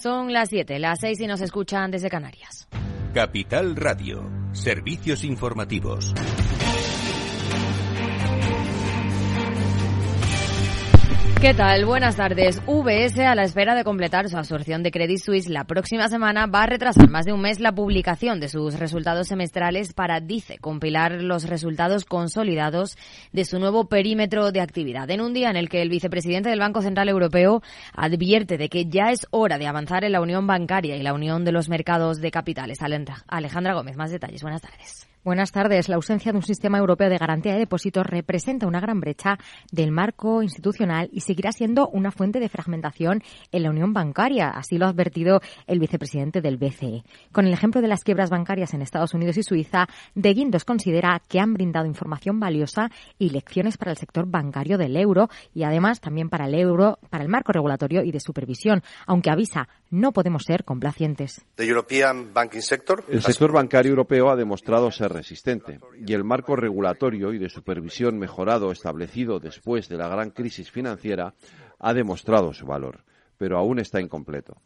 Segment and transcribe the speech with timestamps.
[0.00, 2.68] Son las 7, las 6 y nos escuchan desde Canarias.
[3.14, 6.14] Capital Radio, servicios informativos.
[11.40, 11.84] ¿Qué tal?
[11.84, 12.60] Buenas tardes.
[12.66, 16.64] VS, a la espera de completar su absorción de Credit Suisse, la próxima semana va
[16.64, 21.12] a retrasar más de un mes la publicación de sus resultados semestrales para, dice, compilar
[21.22, 22.98] los resultados consolidados
[23.32, 25.08] de su nuevo perímetro de actividad.
[25.10, 27.62] En un día en el que el vicepresidente del Banco Central Europeo
[27.94, 31.44] advierte de que ya es hora de avanzar en la unión bancaria y la unión
[31.44, 32.80] de los mercados de capitales.
[33.28, 34.42] Alejandra Gómez, más detalles.
[34.42, 35.07] Buenas tardes.
[35.28, 35.90] Buenas tardes.
[35.90, 39.36] La ausencia de un sistema europeo de garantía de depósitos representa una gran brecha
[39.70, 44.48] del marco institucional y seguirá siendo una fuente de fragmentación en la unión bancaria.
[44.48, 47.04] Así lo ha advertido el vicepresidente del BCE.
[47.30, 51.20] Con el ejemplo de las quiebras bancarias en Estados Unidos y Suiza, De Guindos considera
[51.28, 56.00] que han brindado información valiosa y lecciones para el sector bancario del euro y además
[56.00, 60.44] también para el euro, para el marco regulatorio y de supervisión, aunque avisa, no podemos
[60.44, 61.44] ser complacientes.
[61.58, 68.18] El sector bancario europeo ha demostrado ser resistente y el marco regulatorio y de supervisión
[68.18, 71.34] mejorado establecido después de la gran crisis financiera
[71.80, 73.04] ha demostrado su valor,
[73.36, 74.56] pero aún está incompleto.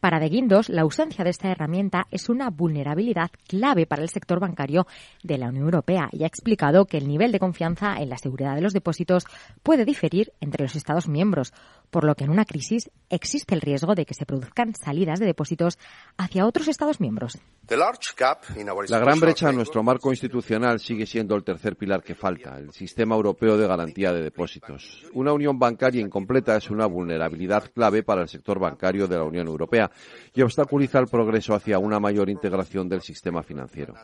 [0.00, 4.38] Para De Guindos, la ausencia de esta herramienta es una vulnerabilidad clave para el sector
[4.38, 4.86] bancario
[5.24, 8.54] de la Unión Europea y ha explicado que el nivel de confianza en la seguridad
[8.54, 9.24] de los depósitos
[9.64, 11.52] puede diferir entre los Estados miembros,
[11.90, 15.26] por lo que en una crisis existe el riesgo de que se produzcan salidas de
[15.26, 15.78] depósitos
[16.16, 17.38] hacia otros Estados miembros.
[17.68, 22.72] La gran brecha en nuestro marco institucional sigue siendo el tercer pilar que falta, el
[22.72, 25.04] sistema europeo de garantía de depósitos.
[25.12, 29.46] Una unión bancaria incompleta es una vulnerabilidad clave para el sector bancario de la Unión
[29.46, 29.90] Europea
[30.34, 33.94] y obstaculiza el progreso hacia una mayor integración del sistema financiero.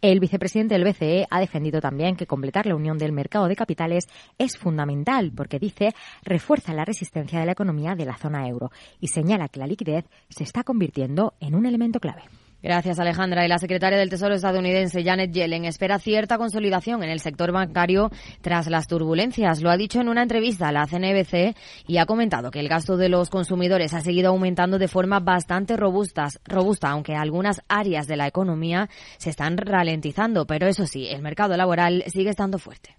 [0.00, 4.06] El vicepresidente del BCE ha defendido también que completar la unión del mercado de capitales
[4.38, 5.83] es fundamental porque dice
[6.22, 10.04] refuerza la resistencia de la economía de la zona euro y señala que la liquidez
[10.28, 12.22] se está convirtiendo en un elemento clave.
[12.64, 13.44] Gracias, Alejandra.
[13.44, 18.10] Y la secretaria del Tesoro estadounidense, Janet Yellen, espera cierta consolidación en el sector bancario
[18.40, 19.60] tras las turbulencias.
[19.60, 21.54] Lo ha dicho en una entrevista a la CNBC
[21.86, 25.76] y ha comentado que el gasto de los consumidores ha seguido aumentando de forma bastante
[25.76, 30.46] robusta, robusta aunque algunas áreas de la economía se están ralentizando.
[30.46, 32.96] Pero eso sí, el mercado laboral sigue estando fuerte.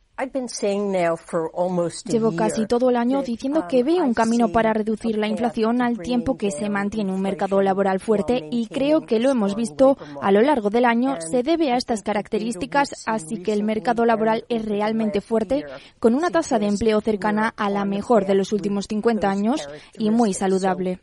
[2.06, 5.82] Llevo casi todo el año diciendo um, que veo un camino para reducir la inflación
[5.82, 9.98] al tiempo que se mantiene un mercado laboral fuerte y creo que lo hemos visto
[10.22, 11.20] a lo largo del año.
[11.20, 15.66] Se debe a estas características, así que el mercado laboral es realmente fuerte,
[16.00, 20.12] con una tasa de empleo cercana a la mejor de los últimos 50 años y
[20.12, 21.02] muy saludable.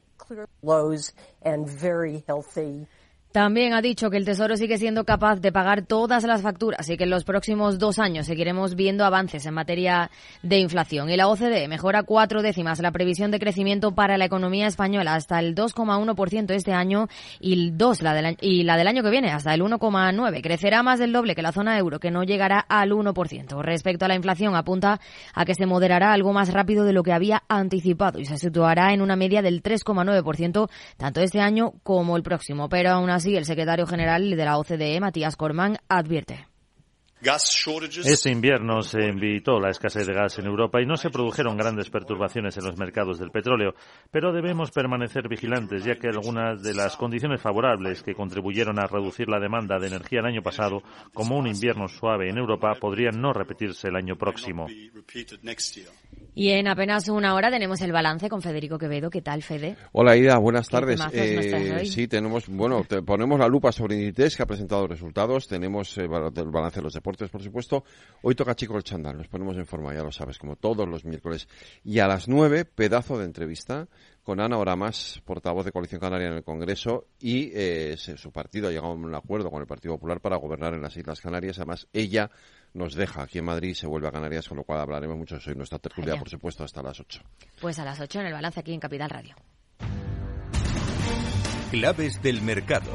[3.32, 6.98] También ha dicho que el Tesoro sigue siendo capaz de pagar todas las facturas y
[6.98, 10.10] que en los próximos dos años seguiremos viendo avances en materia
[10.42, 11.08] de inflación.
[11.08, 15.40] Y la OCDE mejora cuatro décimas la previsión de crecimiento para la economía española hasta
[15.40, 17.08] el 2,1% este año
[17.40, 20.42] y, el 2, la del, y la del año que viene hasta el 1,9%.
[20.42, 23.62] Crecerá más del doble que la zona euro, que no llegará al 1%.
[23.62, 25.00] Respecto a la inflación, apunta
[25.32, 28.92] a que se moderará algo más rápido de lo que había anticipado y se situará
[28.92, 30.68] en una media del 3,9%
[30.98, 32.68] tanto este año como el próximo.
[32.68, 36.51] Pero aún así, Así, el secretario general de la OCDE, Matías Corman, advierte.
[38.04, 41.88] Este invierno se invitó la escasez de gas en Europa y no se produjeron grandes
[41.88, 43.74] perturbaciones en los mercados del petróleo,
[44.10, 49.28] pero debemos permanecer vigilantes ya que algunas de las condiciones favorables que contribuyeron a reducir
[49.28, 50.82] la demanda de energía el año pasado,
[51.14, 54.66] como un invierno suave en Europa, podrían no repetirse el año próximo.
[56.34, 59.10] Y en apenas una hora tenemos el balance con Federico Quevedo.
[59.10, 59.76] ¿Qué tal, Fede?
[59.92, 60.38] Hola, Ida.
[60.38, 60.98] Buenas tardes.
[61.12, 65.46] Eh, sí, tenemos, bueno, ponemos la lupa sobre Inditex, que ha presentado resultados.
[65.46, 66.08] Tenemos eh, el
[66.50, 67.84] balance de los deportes, por supuesto.
[68.22, 69.16] Hoy toca Chico el Chandal.
[69.16, 71.48] Nos ponemos en forma, ya lo sabes, como todos los miércoles.
[71.84, 73.88] Y a las nueve, pedazo de entrevista
[74.22, 78.70] con Ana Oramas, portavoz de Coalición Canaria en el Congreso, y eh, su partido ha
[78.70, 81.58] llegado a un acuerdo con el Partido Popular para gobernar en las Islas Canarias.
[81.58, 82.30] Además, ella
[82.74, 85.34] nos deja aquí en Madrid y se vuelve a Canarias, con lo cual hablaremos mucho
[85.34, 87.20] de eso y nuestra tertulia, por supuesto, hasta las 8.
[87.60, 89.34] Pues a las 8 en el balance aquí en Capital Radio.
[91.70, 92.90] Claves del mercado.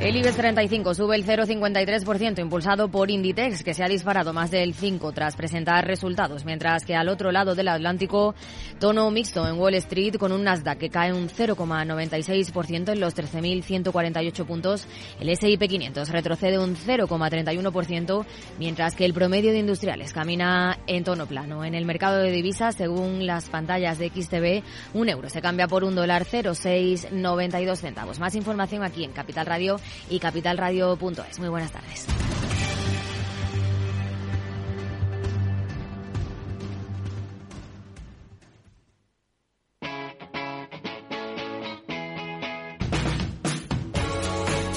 [0.00, 4.72] El IBEX 35 sube el 0,53%, impulsado por Inditex, que se ha disparado más del
[4.72, 8.36] 5 tras presentar resultados, mientras que al otro lado del Atlántico,
[8.78, 14.46] tono mixto en Wall Street con un Nasdaq que cae un 0,96% en los 13.148
[14.46, 14.86] puntos.
[15.18, 18.24] El S&P 500 retrocede un 0,31%,
[18.60, 21.64] mientras que el promedio de industriales camina en tono plano.
[21.64, 24.62] En el mercado de divisas, según las pantallas de XTV,
[24.94, 28.20] un euro se cambia por un dólar 0,692 centavos.
[28.20, 31.38] Más información aquí en Capital Radio y capitalradio.es.
[31.38, 32.06] Muy buenas tardes.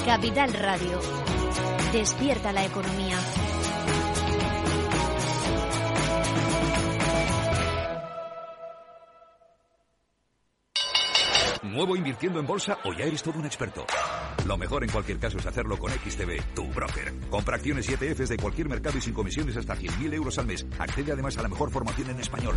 [0.05, 0.99] Capital Radio.
[1.93, 3.17] Despierta la economía.
[11.63, 13.85] ¿Nuevo invirtiendo en bolsa o ya eres todo un experto?
[14.47, 17.13] Lo mejor en cualquier caso es hacerlo con XTB, tu broker.
[17.29, 20.65] Compra acciones y ETFs de cualquier mercado y sin comisiones hasta 100.000 euros al mes.
[20.79, 22.55] Accede además a la mejor formación en español.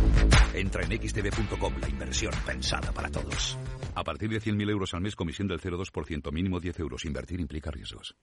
[0.53, 3.57] Entra en xtb.com, la inversión pensada para todos.
[3.93, 7.05] A partir de 100.000 euros al mes, comisión del 0,2%, mínimo 10 euros.
[7.05, 8.15] Invertir implica riesgos.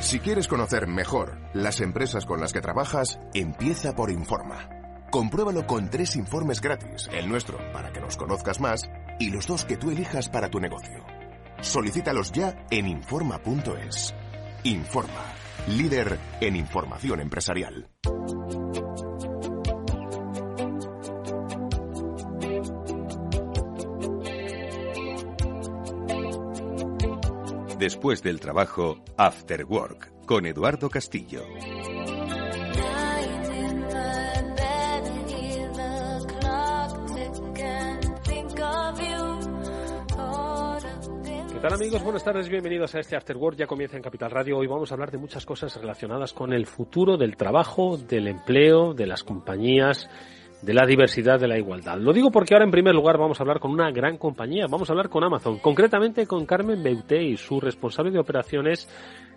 [0.00, 4.68] Si quieres conocer mejor las empresas con las que trabajas, empieza por Informa.
[5.10, 9.64] Compruébalo con tres informes gratis, el nuestro para que nos conozcas más y los dos
[9.64, 11.13] que tú elijas para tu negocio.
[11.64, 14.14] Solicítalos ya en Informa.es.
[14.64, 15.34] Informa,
[15.66, 17.88] líder en información empresarial.
[27.78, 31.44] Después del trabajo, After Work, con Eduardo Castillo.
[41.64, 42.02] Tal amigos?
[42.02, 43.56] Buenas tardes, bienvenidos a este After Work.
[43.56, 44.58] Ya comienza en Capital Radio.
[44.58, 48.92] Hoy vamos a hablar de muchas cosas relacionadas con el futuro del trabajo, del empleo,
[48.92, 50.10] de las compañías,
[50.60, 51.96] de la diversidad, de la igualdad.
[51.96, 54.66] Lo digo porque ahora en primer lugar vamos a hablar con una gran compañía.
[54.68, 58.86] Vamos a hablar con Amazon, concretamente con Carmen Beuté y su responsable de operaciones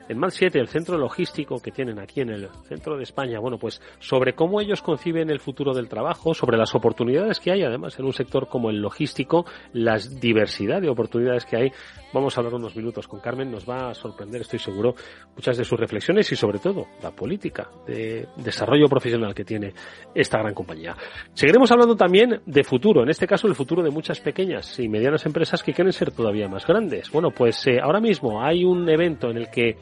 [0.09, 3.57] en MAL 7, el centro logístico que tienen aquí en el centro de España, bueno,
[3.57, 7.99] pues sobre cómo ellos conciben el futuro del trabajo, sobre las oportunidades que hay, además,
[7.99, 11.71] en un sector como el logístico, la diversidad de oportunidades que hay.
[12.13, 14.95] Vamos a hablar unos minutos con Carmen, nos va a sorprender, estoy seguro,
[15.35, 19.73] muchas de sus reflexiones y sobre todo la política de desarrollo profesional que tiene
[20.15, 20.95] esta gran compañía.
[21.33, 25.25] Seguiremos hablando también de futuro, en este caso el futuro de muchas pequeñas y medianas
[25.25, 27.11] empresas que quieren ser todavía más grandes.
[27.11, 29.75] Bueno, pues eh, ahora mismo hay un evento en el que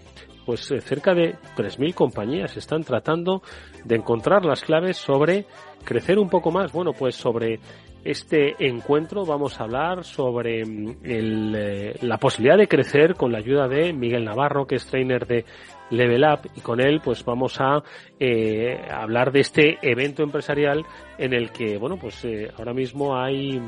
[0.46, 3.42] pues eh, cerca de 3.000 compañías están tratando
[3.84, 5.46] de encontrar las claves sobre
[5.84, 6.72] crecer un poco más.
[6.72, 7.60] Bueno, pues sobre
[8.06, 13.68] este encuentro vamos a hablar sobre mm, eh, la posibilidad de crecer con la ayuda
[13.68, 15.44] de Miguel Navarro, que es trainer de
[15.90, 17.84] Level Up, y con él pues vamos a
[18.20, 20.86] eh, hablar de este evento empresarial
[21.18, 22.26] en el que, bueno, pues
[22.58, 23.60] ahora mismo hay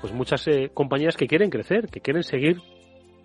[0.00, 2.58] pues muchas compañías que quieren crecer, que quieren seguir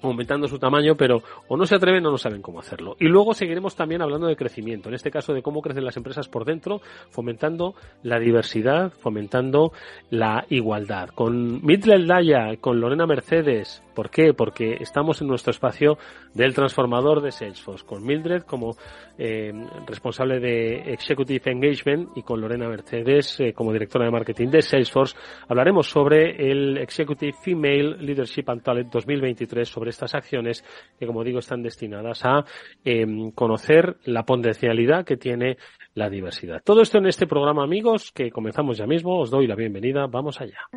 [0.03, 2.95] aumentando su tamaño, pero o no se atreven o no saben cómo hacerlo.
[2.99, 6.27] Y luego seguiremos también hablando de crecimiento, en este caso de cómo crecen las empresas
[6.27, 9.71] por dentro, fomentando la diversidad, fomentando
[10.09, 11.09] la igualdad.
[11.09, 14.33] Con Midler Daya, con Lorena Mercedes, ¿por qué?
[14.33, 15.97] Porque estamos en nuestro espacio
[16.33, 18.75] del transformador de Salesforce, con Mildred como
[19.17, 19.51] eh,
[19.85, 25.15] responsable de Executive Engagement y con Lorena Mercedes eh, como directora de marketing de Salesforce,
[25.47, 30.63] hablaremos sobre el Executive Female Leadership and Talent 2023, sobre estas acciones
[30.99, 32.45] que, como digo, están destinadas a
[32.83, 35.57] em, conocer la potencialidad que tiene
[35.93, 36.61] la diversidad.
[36.63, 39.19] Todo esto en este programa, amigos, que comenzamos ya mismo.
[39.19, 40.07] Os doy la bienvenida.
[40.07, 40.67] Vamos allá.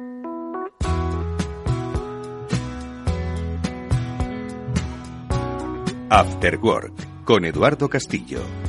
[6.08, 8.65] After Work con Eduardo Castillo.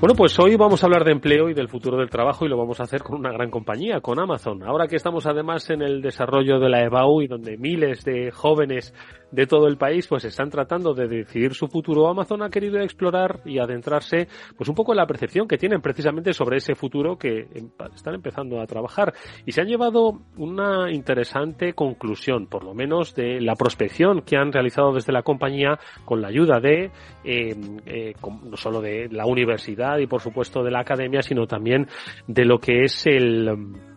[0.00, 2.56] Bueno, pues hoy vamos a hablar de empleo y del futuro del trabajo y lo
[2.56, 4.62] vamos a hacer con una gran compañía, con Amazon.
[4.62, 8.94] Ahora que estamos además en el desarrollo de la EBAU y donde miles de jóvenes
[9.32, 13.40] de todo el país pues están tratando de decidir su futuro, Amazon ha querido explorar
[13.44, 17.46] y adentrarse pues un poco en la percepción que tienen precisamente sobre ese futuro que
[17.94, 19.12] están empezando a trabajar
[19.44, 24.52] y se han llevado una interesante conclusión, por lo menos de la prospección que han
[24.52, 26.92] realizado desde la compañía con la ayuda de
[27.24, 28.14] em, eh,
[28.44, 31.86] no solo de la universidad y por supuesto de la academia, sino también
[32.26, 33.87] de lo que es el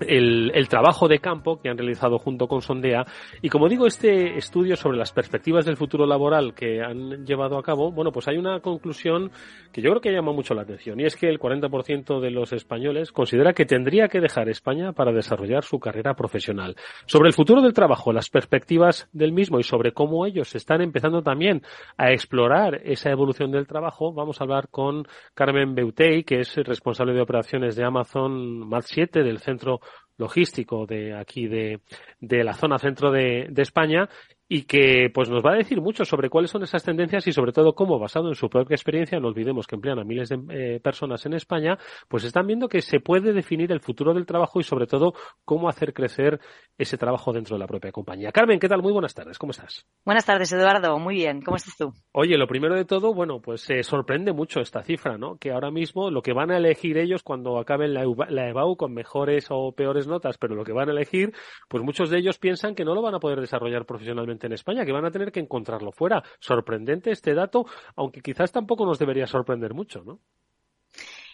[0.00, 3.04] el, el, trabajo de campo que han realizado junto con Sondea.
[3.42, 7.62] Y como digo, este estudio sobre las perspectivas del futuro laboral que han llevado a
[7.62, 9.30] cabo, bueno, pues hay una conclusión
[9.72, 12.52] que yo creo que llama mucho la atención y es que el 40% de los
[12.52, 16.76] españoles considera que tendría que dejar España para desarrollar su carrera profesional.
[17.06, 21.22] Sobre el futuro del trabajo, las perspectivas del mismo y sobre cómo ellos están empezando
[21.22, 21.62] también
[21.96, 27.14] a explorar esa evolución del trabajo, vamos a hablar con Carmen Beutey, que es responsable
[27.14, 29.80] de operaciones de Amazon Mat 7 del centro
[30.18, 31.80] logístico de aquí de,
[32.20, 34.08] de la zona centro de, de España
[34.48, 37.52] y que pues nos va a decir mucho sobre cuáles son esas tendencias y sobre
[37.52, 40.80] todo cómo, basado en su propia experiencia, no olvidemos que emplean a miles de eh,
[40.80, 41.78] personas en España,
[42.08, 45.12] pues están viendo que se puede definir el futuro del trabajo y sobre todo
[45.44, 46.40] cómo hacer crecer
[46.78, 48.32] ese trabajo dentro de la propia compañía.
[48.32, 48.80] Carmen, ¿qué tal?
[48.80, 49.86] Muy buenas tardes, ¿cómo estás?
[50.04, 51.92] Buenas tardes, Eduardo, muy bien, ¿cómo estás tú?
[52.12, 55.36] Oye, lo primero de todo, bueno, pues se sorprende mucho esta cifra, ¿no?
[55.36, 58.94] Que ahora mismo lo que van a elegir ellos cuando acaben la, la EBAU con
[58.94, 61.32] mejores o peores notas, pero lo que van a elegir,
[61.68, 64.84] pues muchos de ellos piensan que no lo van a poder desarrollar profesionalmente en España,
[64.84, 66.22] que van a tener que encontrarlo fuera.
[66.40, 67.66] Sorprendente este dato,
[67.96, 70.20] aunque quizás tampoco nos debería sorprender mucho, ¿no?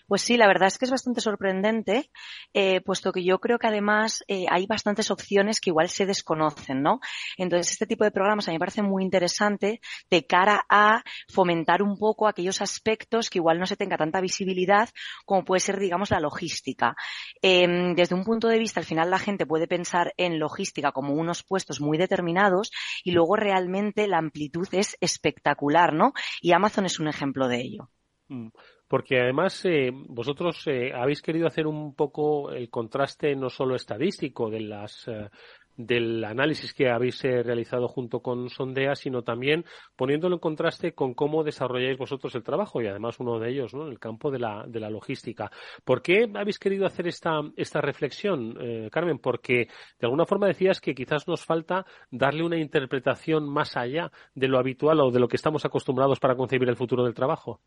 [0.07, 2.11] Pues sí, la verdad es que es bastante sorprendente,
[2.53, 6.83] eh, puesto que yo creo que además eh, hay bastantes opciones que igual se desconocen,
[6.83, 7.01] ¿no?
[7.39, 9.81] Entonces, este tipo de programas a mí me parece muy interesante
[10.11, 14.91] de cara a fomentar un poco aquellos aspectos que igual no se tenga tanta visibilidad
[15.25, 16.95] como puede ser, digamos, la logística.
[17.41, 21.15] Em, desde un punto de vista, al final la gente puede pensar en logística como
[21.15, 22.71] unos puestos muy determinados
[23.05, 26.13] y luego realmente la amplitud es espectacular, ¿no?
[26.43, 27.91] Y Amazon es un ejemplo de ello.
[28.29, 28.49] Mm
[28.89, 34.51] porque además eh, vosotros eh, habéis querido hacer un poco el contraste no solo estadístico
[34.51, 35.29] de las eh,
[35.77, 39.65] del análisis que habéis realizado junto con Sondea, sino también
[39.97, 43.87] poniéndolo en contraste con cómo desarrolláis vosotros el trabajo y además uno de ellos, ¿no?
[43.87, 45.51] En el campo de la, de la logística.
[45.83, 48.57] ¿Por qué habéis querido hacer esta, esta reflexión,
[48.93, 49.19] Carmen?
[49.19, 49.67] Porque
[49.99, 54.61] de alguna forma decías que quizás nos falta darle una interpretación más allá de lo
[54.61, 57.61] habitual o de lo que estamos acostumbrados para concebir el futuro del trabajo.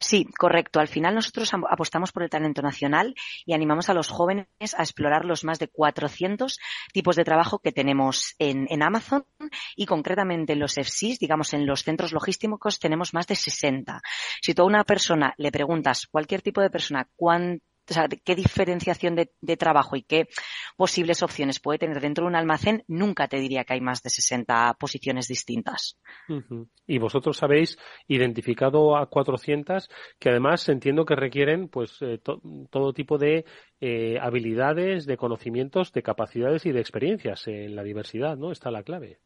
[0.00, 0.80] Sí, correcto.
[0.80, 3.14] Al final nosotros apostamos por el talento nacional
[3.44, 6.58] y animamos a los jóvenes a explorar los más de 400
[6.92, 9.24] tipos de trabajo que tenemos en, Amazon
[9.74, 14.00] y concretamente en los FCs, digamos en los centros logísticos, tenemos más de 60.
[14.42, 18.34] Si tú a una persona le preguntas, cualquier tipo de persona, cuánto o sea, qué
[18.34, 20.28] diferenciación de, trabajo y qué
[20.76, 24.10] posibles opciones puede tener dentro de un almacén, nunca te diría que hay más de
[24.10, 25.98] 60 posiciones distintas.
[26.86, 27.78] Y vosotros habéis
[28.08, 29.88] identificado a 400
[30.18, 32.18] que además entiendo que requieren pues eh,
[32.70, 33.44] todo tipo de
[33.80, 38.52] eh, habilidades, de conocimientos, de capacidades y de experiencias en la diversidad, ¿no?
[38.52, 39.20] Está la clave.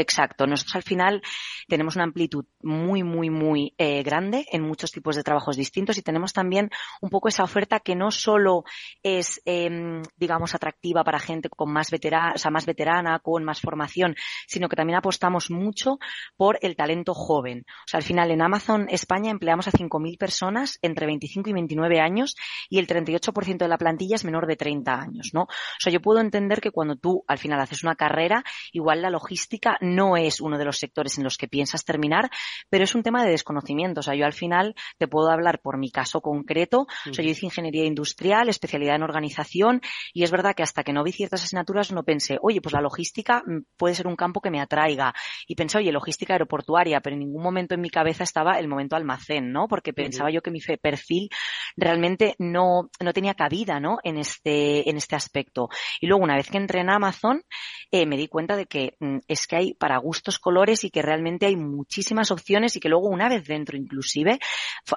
[0.00, 0.46] Exacto.
[0.46, 1.22] Nosotros al final
[1.66, 6.02] tenemos una amplitud muy, muy, muy eh, grande en muchos tipos de trabajos distintos y
[6.02, 8.64] tenemos también un poco esa oferta que no solo
[9.02, 13.60] es, em, digamos, atractiva para gente con más veterana, o sea, más veterana, con más
[13.60, 14.14] formación,
[14.46, 15.98] sino que también apostamos mucho
[16.36, 17.64] por el talento joven.
[17.68, 22.00] O sea, al final en Amazon España empleamos a 5.000 personas entre 25 y 29
[22.00, 22.36] años
[22.68, 25.42] y el 38% de la plantilla es menor de 30 años, ¿no?
[25.42, 29.10] O sea, yo puedo entender que cuando tú al final haces una carrera, igual la
[29.10, 32.30] logística no es uno de los sectores en los que piensas terminar,
[32.70, 34.00] pero es un tema de desconocimiento.
[34.00, 36.86] O sea, yo al final te puedo hablar por mi caso concreto.
[37.08, 39.80] O sea, yo hice ingeniería industrial, especialidad en organización,
[40.12, 42.80] y es verdad que hasta que no vi ciertas asignaturas no pensé, oye, pues la
[42.80, 45.14] logística mm, puede ser un campo que me atraiga.
[45.46, 48.96] Y pensé, oye, logística aeroportuaria, pero en ningún momento en mi cabeza estaba el momento
[48.96, 49.68] almacén, ¿no?
[49.68, 51.28] Porque pensaba yo que mi perfil
[51.76, 53.98] realmente no, no tenía cabida, ¿no?
[54.02, 55.68] En este, en este aspecto.
[56.00, 57.42] Y luego, una vez que entré en Amazon,
[57.90, 61.02] eh, me di cuenta de que mm, es que hay para gustos colores y que
[61.02, 64.38] realmente hay muchísimas opciones y que luego una vez dentro inclusive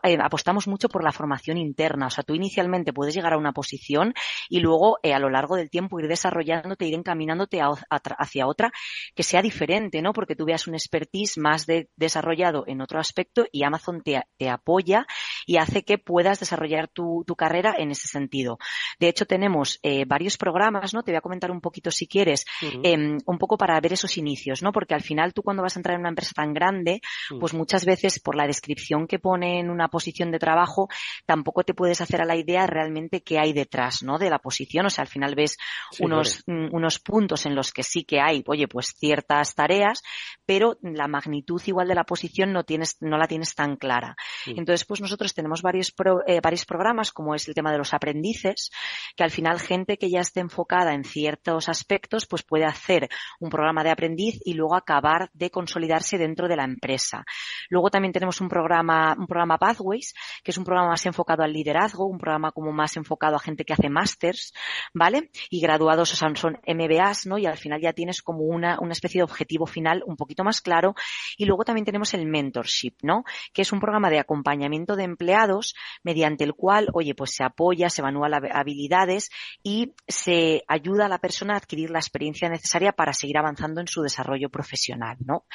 [0.04, 2.08] eh, apostamos mucho por la formación interna.
[2.08, 4.14] O sea, tú inicialmente puedes llegar a una posición
[4.50, 8.72] y luego eh, a lo largo del tiempo ir desarrollándote, ir encaminándote hacia otra
[9.16, 10.14] que sea diferente, ¿no?
[10.14, 15.06] Porque tú veas un expertise más desarrollado en otro aspecto y Amazon te, apoya
[15.46, 18.60] y hace que puedas desarrollar tu, carrera en ese sentido.
[19.00, 21.02] De hecho, tenemos eh, varios programas, ¿no?
[21.02, 24.62] Te voy a comentar un poquito si quieres, em, un poco para ver esos inicios.
[24.62, 24.72] ¿no?
[24.72, 27.40] Porque al final tú cuando vas a entrar en una empresa tan grande, mm.
[27.40, 30.90] pues muchas veces por la descripción que pone en una posición de trabajo,
[31.26, 34.18] tampoco te puedes hacer a la idea realmente qué hay detrás, ¿no?
[34.18, 34.86] De la posición.
[34.86, 35.58] O sea, al final ves
[36.00, 40.02] unos, mm, unos puntos en los que sí que hay, oye, pues ciertas tareas,
[40.46, 44.16] pero la magnitud igual de la posición no tienes, no la tienes tan clara.
[44.46, 44.60] Mm.
[44.60, 45.94] Entonces, pues nosotros tenemos varios,
[46.28, 48.72] eh, varios programas, como es el tema de los aprendices,
[49.16, 53.10] que al final gente que ya esté enfocada en ciertos aspectos, pues puede hacer
[53.40, 57.24] un programa de aprendiz y luego acabar de consolidarse dentro de la empresa.
[57.70, 61.54] Luego también tenemos un programa, un programa Pathways, que es un programa más enfocado al
[61.54, 64.54] liderazgo, un programa como más enfocado a gente que hace másters,
[64.94, 65.30] ¿vale?
[65.50, 67.38] Y graduados, o sea, son MBAs, ¿no?
[67.38, 70.62] Y al final ya tienes como una, una especie de objetivo final un poquito más
[70.62, 70.96] claro.
[71.38, 73.24] Y luego también tenemos el mentorship, ¿no?
[73.54, 77.90] Que es un programa de acompañamiento de, empleados mediante el cual, oye, pues se apoya,
[77.90, 79.30] se evalúan habilidades
[79.64, 83.88] y se ayuda a la persona a adquirir la experiencia necesaria para seguir avanzando en
[83.88, 85.46] su desarrollo profesional, ¿no?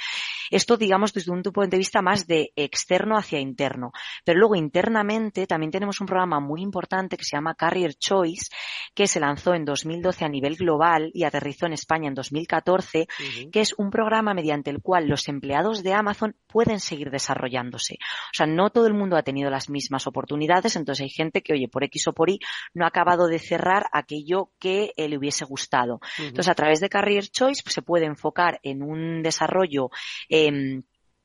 [0.50, 3.90] Esto, digamos, desde un punto de vista más de externo hacia interno.
[4.24, 8.50] Pero luego internamente también tenemos un programa muy importante que se llama Career Choice,
[8.94, 13.08] que se lanzó en 2012 a nivel global y aterrizó en España en 2014,
[13.50, 17.94] que es un programa mediante el cual los empleados de Amazon pueden seguir desarrollándose.
[17.94, 21.54] O sea, no todo el mundo ha tenido las mismas oportunidades, entonces hay gente que,
[21.54, 22.38] oye, por X o por Y
[22.74, 26.00] no ha acabado de cerrar aquello que eh, le hubiese gustado.
[26.18, 29.90] Entonces, a través de Career Choice pues, se puede enfocar en un desarrollo
[30.28, 30.82] eh,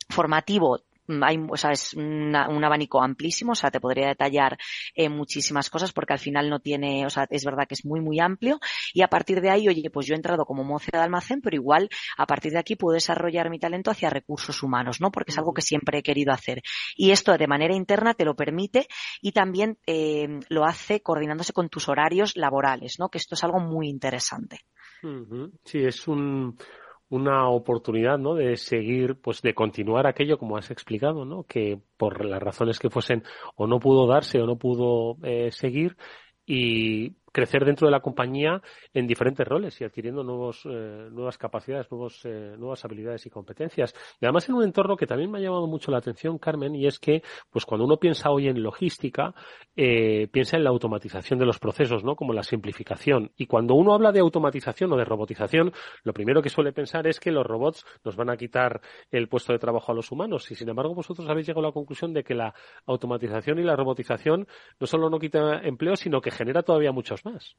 [0.09, 0.79] formativo
[1.24, 4.58] hay, o sea, es un abanico amplísimo, o sea, te podría detallar
[4.96, 8.01] eh, muchísimas cosas porque al final no tiene, o sea, es verdad que es muy,
[8.01, 8.60] muy amplio
[8.94, 11.56] y a partir de ahí, oye, pues yo he entrado como moza de almacén, pero
[11.56, 15.12] igual a partir de aquí puedo desarrollar mi talento hacia recursos humanos, ¿no?
[15.12, 16.62] Porque es algo que siempre he querido hacer.
[16.96, 18.88] Y esto de manera interna te lo permite
[19.22, 23.10] y también eh, lo hace coordinándose con tus horarios laborales, ¿no?
[23.10, 24.60] Que esto es algo muy interesante.
[25.65, 26.56] Sí, es un,
[27.12, 28.36] una oportunidad, ¿no?
[28.36, 31.44] De seguir, pues de continuar aquello como has explicado, ¿no?
[31.44, 33.24] Que por las razones que fuesen
[33.56, 35.98] o no pudo darse o no pudo eh, seguir
[36.46, 38.61] y crecer dentro de la compañía
[38.93, 43.93] en diferentes roles y adquiriendo nuevos, eh, nuevas capacidades, nuevos, eh, nuevas habilidades y competencias.
[44.19, 46.88] Y además en un entorno que también me ha llamado mucho la atención, Carmen, y
[46.88, 49.33] es que, pues cuando uno piensa hoy en logística,
[49.75, 52.15] eh, piensa en la automatización de los procesos, ¿no?
[52.15, 53.31] Como la simplificación.
[53.38, 55.71] Y cuando uno habla de automatización o de robotización,
[56.03, 59.53] lo primero que suele pensar es que los robots nos van a quitar el puesto
[59.53, 60.50] de trabajo a los humanos.
[60.51, 62.53] Y sin embargo, vosotros habéis llegado a la conclusión de que la
[62.85, 64.47] automatización y la robotización
[64.79, 67.56] no solo no quita empleo, sino que genera todavía muchos más.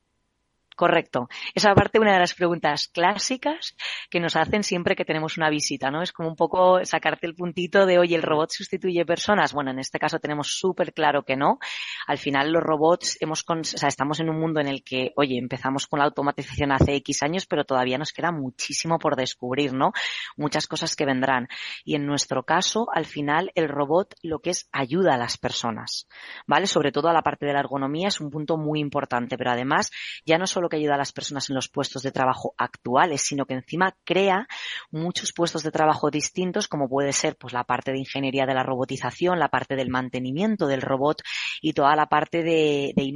[0.77, 1.29] Correcto.
[1.55, 3.77] Esa parte una de las preguntas clásicas
[4.11, 6.03] que nos hacen siempre que tenemos una visita, ¿no?
[6.03, 9.53] Es como un poco sacarte el puntito de, oye, ¿el robot sustituye personas?
[9.53, 11.59] Bueno, en este caso tenemos súper claro que no.
[12.07, 15.39] Al final los robots hemos, o sea, estamos en un mundo en el que, oye,
[15.39, 19.93] empezamos con la automatización hace X años, pero todavía nos queda muchísimo por descubrir, ¿no?
[20.37, 21.49] Muchas cosas que vendrán.
[21.85, 26.09] Y en nuestro caso, al final, el robot lo que es ayuda a las personas,
[26.47, 26.67] ¿vale?
[26.67, 29.91] Sobre todo a la parte de la ergonomía es un punto muy importante, pero además
[30.25, 33.47] ya no solo que ayuda a las personas en los puestos de trabajo actuales, sino
[33.47, 34.47] que encima crea
[34.91, 38.63] muchos puestos de trabajo distintos, como puede ser pues la parte de ingeniería de la
[38.63, 41.23] robotización, la parte del mantenimiento del robot
[41.61, 43.15] y toda la parte de, de I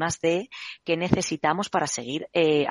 [0.85, 2.67] que necesitamos para seguir eh,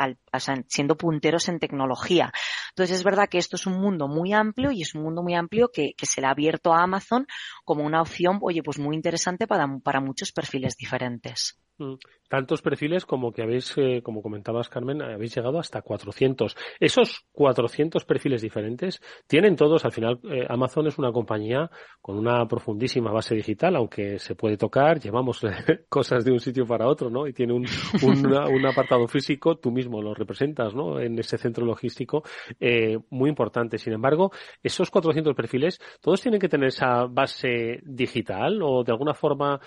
[0.68, 2.32] siendo punteros en tecnología.
[2.70, 5.34] Entonces es verdad que esto es un mundo muy amplio y es un mundo muy
[5.36, 7.26] amplio que, se le ha abierto a Amazon
[7.64, 11.58] como una opción, oye, pues muy interesante para, para muchos perfiles diferentes.
[11.78, 11.96] Mm.
[12.30, 16.56] Tantos perfiles como que habéis, eh, como comentabas Carmen, habéis llegado hasta 400.
[16.80, 21.70] Esos 400 perfiles diferentes tienen todos, al final, eh, Amazon es una compañía
[22.02, 25.42] con una profundísima base digital, aunque se puede tocar, llevamos
[25.90, 27.28] cosas de un sitio para otro, ¿no?
[27.28, 27.66] Y tiene un,
[28.04, 31.00] un, apartado físico, tú mismo lo representas, ¿no?
[31.00, 32.24] En ese centro logístico,
[32.60, 33.78] eh, muy importante.
[33.78, 34.32] Sin embargo,
[34.64, 39.60] esos 400 perfiles, todos tienen que tener esa base digital o de alguna forma,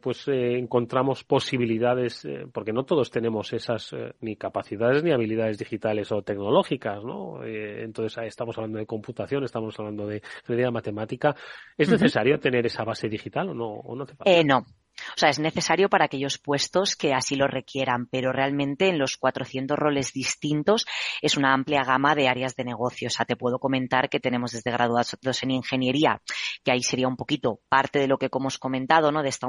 [0.00, 6.12] pues encontramos posibilidades, eh, porque no todos tenemos esas eh, ni capacidades ni habilidades digitales
[6.12, 7.42] o tecnológicas, ¿no?
[7.42, 11.34] Eh, entonces estamos hablando de computación, estamos hablando de ingeniería matemática.
[11.76, 13.68] ¿Es necesario tener esa base digital o no?
[13.68, 14.06] O no,
[14.44, 14.64] no.
[15.10, 19.16] O sea, es necesario para aquellos puestos que así lo requieran, pero realmente en los
[19.16, 20.86] 400 roles distintos
[21.22, 23.08] es una amplia gama de áreas de negocio.
[23.08, 26.20] O sea, te puedo comentar que tenemos desde graduados en ingeniería,
[26.64, 29.22] que ahí sería un poquito parte de lo que hemos comentado, ¿no?
[29.22, 29.48] De esta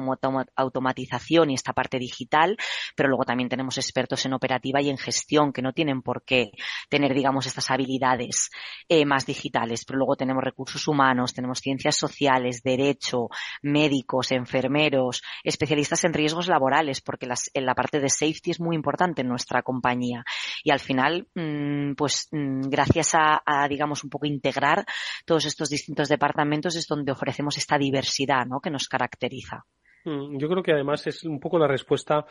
[0.56, 2.58] automatización y esta parte digital,
[2.96, 6.52] pero luego también tenemos expertos en operativa y en gestión que no tienen por qué
[6.90, 8.50] tener, digamos, estas habilidades
[8.90, 13.30] eh, más digitales, pero luego tenemos recursos humanos, tenemos ciencias sociales, derecho,
[13.62, 19.22] médicos, enfermeros, especialistas en riesgos laborales, porque en la parte de safety es muy importante
[19.22, 20.24] en nuestra compañía.
[20.64, 24.86] Y al final, mm, pues mm, gracias a, a, digamos, un poco integrar
[25.26, 28.60] todos estos distintos departamentos es donde ofrecemos esta diversidad ¿no?
[28.60, 29.66] que nos caracteriza.
[30.08, 32.26] Mm, yo creo que además es un poco la respuesta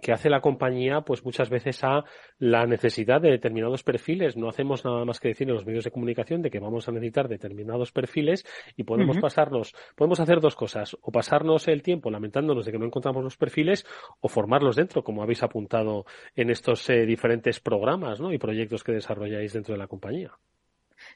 [0.00, 2.04] que hace la compañía, pues muchas veces a
[2.38, 4.38] la necesidad de determinados perfiles.
[4.38, 6.92] No hacemos nada más que decir en los medios de comunicación de que vamos a
[6.92, 12.64] necesitar determinados perfiles y podemos pasarnos, podemos hacer dos cosas, o pasarnos el tiempo lamentándonos
[12.64, 13.84] de que no encontramos los perfiles
[14.20, 18.32] o formarlos dentro, como habéis apuntado en estos eh, diferentes programas ¿no?
[18.32, 20.32] y proyectos que desarrolláis dentro de la compañía.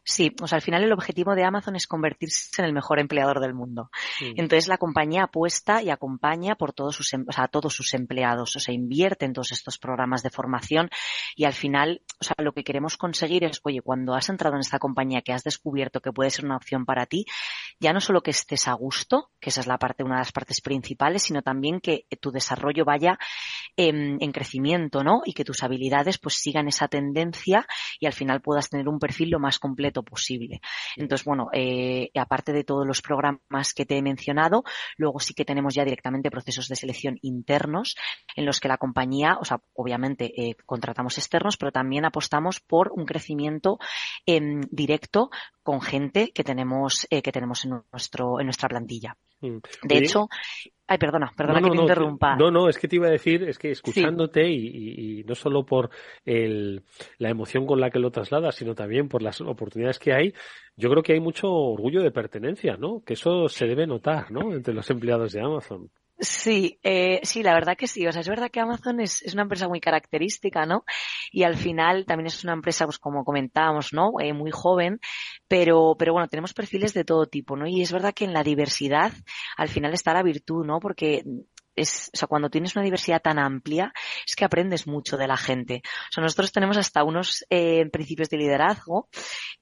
[0.07, 3.41] Sí, o sea, al final el objetivo de Amazon es convertirse en el mejor empleador
[3.41, 3.91] del mundo.
[4.21, 7.95] Entonces la compañía apuesta y acompaña por todos sus, em, o sea, a todos sus
[7.95, 10.91] empleados, o sea, invierte en todos estos programas de formación
[11.37, 14.61] y al final, o sea, lo que queremos conseguir es, oye, cuando has entrado en
[14.61, 17.25] esta compañía que has descubierto que puede ser una opción para ti,
[17.81, 20.33] ya no solo que estés a gusto, que esa es la parte, una de las
[20.33, 23.19] partes principales, sino también que tu desarrollo vaya
[23.77, 25.23] en, en crecimiento, ¿no?
[25.25, 27.67] Y que tus habilidades pues sigan esa tendencia
[27.99, 30.61] y al final puedas tener un perfil lo más completo posible.
[30.97, 34.65] Entonces, bueno, eh, aparte de todos los programas que te he mencionado,
[34.97, 37.97] luego sí que tenemos ya directamente procesos de selección internos
[38.37, 42.93] en los que la compañía, o sea, obviamente eh, contratamos externos, pero también apostamos por
[42.93, 43.79] un crecimiento
[44.27, 45.31] en directo
[45.63, 49.17] con gente que tenemos eh, que tenemos en nuestro en nuestra plantilla.
[49.41, 49.59] Mm.
[49.83, 50.29] De hecho,
[50.87, 52.37] Ay, perdona, perdona que te interrumpa.
[52.37, 55.89] No, no, es que te iba a decir, es que escuchándote y, no solo por
[56.27, 56.83] el,
[57.19, 60.35] la emoción con la que lo trasladas, sino también por las oportunidades que hay,
[60.77, 63.03] yo creo que hay mucho orgullo de pertenencia, ¿no?
[63.03, 64.53] Que eso se debe notar, ¿no?
[64.53, 65.91] Entre los empleados de Amazon.
[66.19, 68.07] Sí, eh, sí, la verdad que sí.
[68.07, 70.85] O sea, es verdad que Amazon es, es, una empresa muy característica, ¿no?
[71.33, 74.13] Y al final también es una empresa, pues como comentábamos, ¿no?
[74.21, 75.01] Eh, muy joven,
[75.49, 77.67] pero, pero bueno, tenemos perfiles de todo tipo, ¿no?
[77.67, 79.13] Y es verdad que en la diversidad
[79.57, 80.79] al final está la virtud, ¿no?
[80.79, 81.25] Porque
[81.77, 83.93] es, o sea, cuando tienes una diversidad tan amplia,
[84.27, 85.83] es que aprendes mucho de la gente.
[85.85, 89.09] O sea, nosotros tenemos hasta unos eh, principios de liderazgo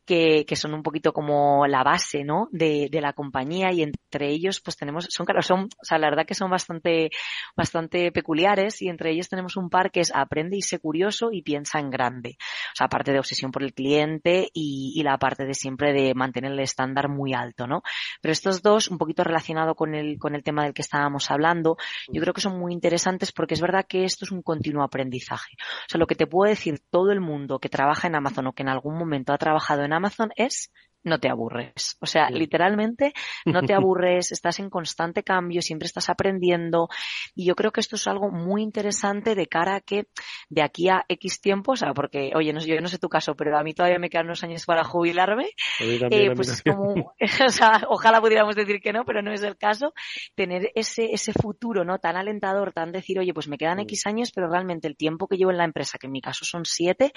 [0.04, 2.48] que, que, son un poquito como la base, ¿no?
[2.50, 6.26] De, de, la compañía y entre ellos, pues tenemos, son, son, o sea, la verdad
[6.26, 7.10] que son bastante,
[7.56, 11.42] bastante peculiares y entre ellos tenemos un par que es aprende y sé curioso y
[11.42, 12.36] piensa en grande.
[12.72, 16.14] O sea, aparte de obsesión por el cliente y, y la parte de siempre de
[16.14, 17.82] mantener el estándar muy alto, ¿no?
[18.20, 21.76] Pero estos dos, un poquito relacionado con el, con el tema del que estábamos hablando,
[22.08, 25.54] yo creo que son muy interesantes porque es verdad que esto es un continuo aprendizaje.
[25.58, 28.52] O sea, lo que te puede decir todo el mundo que trabaja en Amazon o
[28.52, 30.70] que en algún momento ha trabajado en Amazon es
[31.04, 31.96] no te aburres.
[32.00, 33.12] O sea, literalmente
[33.44, 36.88] no te aburres, estás en constante cambio, siempre estás aprendiendo.
[37.34, 40.06] Y yo creo que esto es algo muy interesante de cara a que
[40.48, 43.34] de aquí a X tiempo, o sea, porque, oye, no, yo no sé tu caso,
[43.34, 45.50] pero a mí todavía me quedan unos años para jubilarme.
[45.80, 47.14] Eh, pues como,
[47.46, 49.92] o sea, ojalá pudiéramos decir que no, pero no es el caso.
[50.34, 51.98] Tener ese, ese futuro, ¿no?
[51.98, 55.36] Tan alentador, tan decir, oye, pues me quedan X años, pero realmente el tiempo que
[55.36, 57.12] llevo en la empresa, que en mi caso son siete,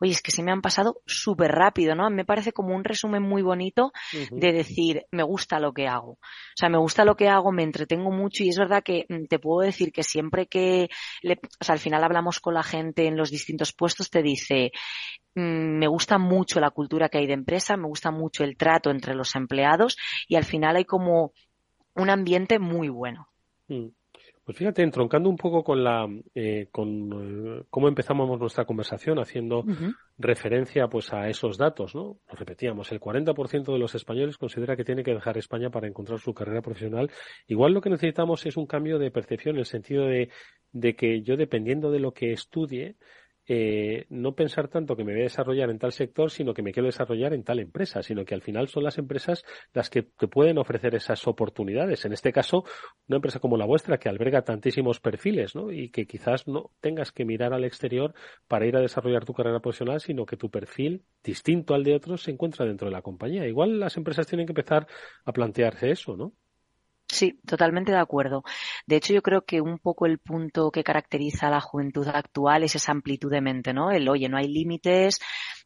[0.00, 2.08] oye, es que se me han pasado súper rápido, ¿no?
[2.10, 3.92] Me parece como un resumen muy bonito
[4.30, 6.12] de decir, me gusta lo que hago.
[6.12, 9.26] O sea, me gusta lo que hago, me entretengo mucho y es verdad que mm,
[9.26, 10.88] te puedo decir que siempre que,
[11.22, 14.72] le, o sea, al final hablamos con la gente en los distintos puestos, te dice,
[15.34, 18.90] mm, me gusta mucho la cultura que hay de empresa, me gusta mucho el trato
[18.90, 21.32] entre los empleados y al final hay como
[21.94, 23.28] un ambiente muy bueno.
[23.68, 23.88] Mm.
[24.48, 29.62] Pues fíjate, entroncando un poco con la, eh, con eh, cómo empezamos nuestra conversación, haciendo
[30.16, 32.16] referencia pues a esos datos, ¿no?
[32.26, 36.18] Lo repetíamos, el 40% de los españoles considera que tiene que dejar España para encontrar
[36.18, 37.10] su carrera profesional.
[37.46, 40.30] Igual lo que necesitamos es un cambio de percepción en el sentido de,
[40.72, 42.96] de que yo dependiendo de lo que estudie,
[43.50, 46.70] eh, no pensar tanto que me voy a desarrollar en tal sector, sino que me
[46.70, 50.28] quiero desarrollar en tal empresa, sino que al final son las empresas las que te
[50.28, 52.04] pueden ofrecer esas oportunidades.
[52.04, 52.64] En este caso,
[53.08, 55.72] una empresa como la vuestra que alberga tantísimos perfiles, ¿no?
[55.72, 58.14] Y que quizás no tengas que mirar al exterior
[58.46, 62.22] para ir a desarrollar tu carrera profesional, sino que tu perfil, distinto al de otros,
[62.22, 63.46] se encuentra dentro de la compañía.
[63.46, 64.86] Igual las empresas tienen que empezar
[65.24, 66.34] a plantearse eso, ¿no?
[67.10, 68.44] Sí, totalmente de acuerdo.
[68.86, 72.64] De hecho, yo creo que un poco el punto que caracteriza a la juventud actual
[72.64, 73.90] es esa amplitud de mente, ¿no?
[73.90, 75.18] El, oye, no hay límites,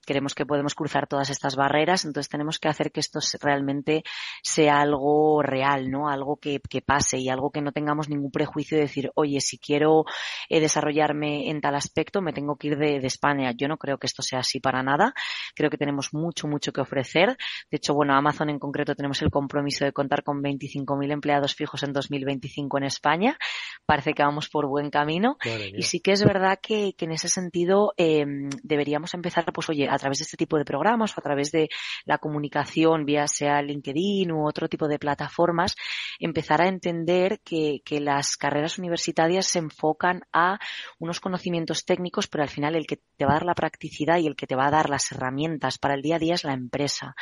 [0.07, 4.03] queremos que podemos cruzar todas estas barreras, entonces tenemos que hacer que esto realmente
[4.43, 6.09] sea algo real, ¿no?
[6.09, 9.59] Algo que, que pase y algo que no tengamos ningún prejuicio de decir, oye, si
[9.59, 10.05] quiero
[10.49, 13.53] eh, desarrollarme en tal aspecto, me tengo que ir de, de, España.
[13.57, 15.15] Yo no creo que esto sea así para nada.
[15.55, 17.37] Creo que tenemos mucho, mucho que ofrecer.
[17.71, 21.83] De hecho, bueno, Amazon en concreto tenemos el compromiso de contar con 25.000 empleados fijos
[21.83, 23.39] en 2025 en España.
[23.87, 25.37] Parece que vamos por buen camino.
[25.75, 28.25] Y sí que es verdad que, que en ese sentido eh,
[28.63, 31.69] deberíamos empezar, pues oye, a través de este tipo de programas o a través de
[32.05, 35.75] la comunicación, vía sea LinkedIn u otro tipo de plataformas,
[36.19, 40.59] empezar a entender que, que las carreras universitarias se enfocan a
[40.99, 44.27] unos conocimientos técnicos, pero al final el que te va a dar la practicidad y
[44.27, 46.55] el que te va a dar las herramientas para el día a día es la
[46.55, 47.15] empresa.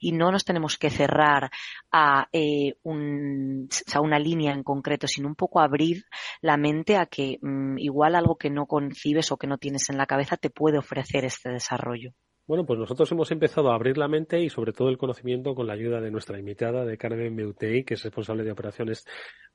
[0.00, 1.50] Y no nos tenemos que cerrar
[1.90, 6.04] a, eh, un, a una línea en concreto, sino un poco abrir
[6.40, 9.98] la mente a que mm, igual algo que no concibes o que no tienes en
[9.98, 12.12] la cabeza te puede ofrecer este desarrollo.
[12.48, 15.66] Bueno, pues nosotros hemos empezado a abrir la mente y sobre todo el conocimiento con
[15.66, 19.06] la ayuda de nuestra invitada, de Carmen Meutei, que es responsable de operaciones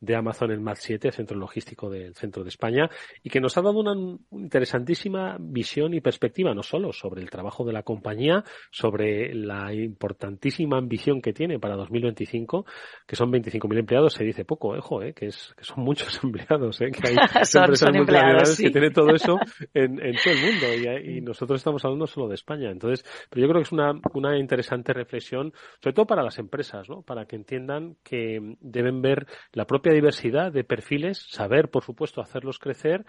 [0.03, 2.89] de Amazon en MAT 7, centro logístico del centro de España,
[3.23, 3.95] y que nos ha dado una
[4.31, 10.77] interesantísima visión y perspectiva, no solo sobre el trabajo de la compañía, sobre la importantísima
[10.77, 12.65] ambición que tiene para 2025,
[13.07, 16.81] que son 25.000 empleados, se dice poco, ejo, eh, que, es, que son muchos empleados,
[16.81, 17.15] eh, que hay
[17.55, 19.37] empresas multinacionales que tienen todo eso
[19.73, 22.69] en, en todo el mundo, y, y, nosotros estamos hablando solo de España.
[22.69, 26.89] Entonces, pero yo creo que es una, una interesante reflexión, sobre todo para las empresas,
[26.89, 27.03] ¿no?
[27.03, 32.59] para que entiendan que deben ver la propia diversidad de perfiles, saber, por supuesto, hacerlos
[32.59, 33.05] crecer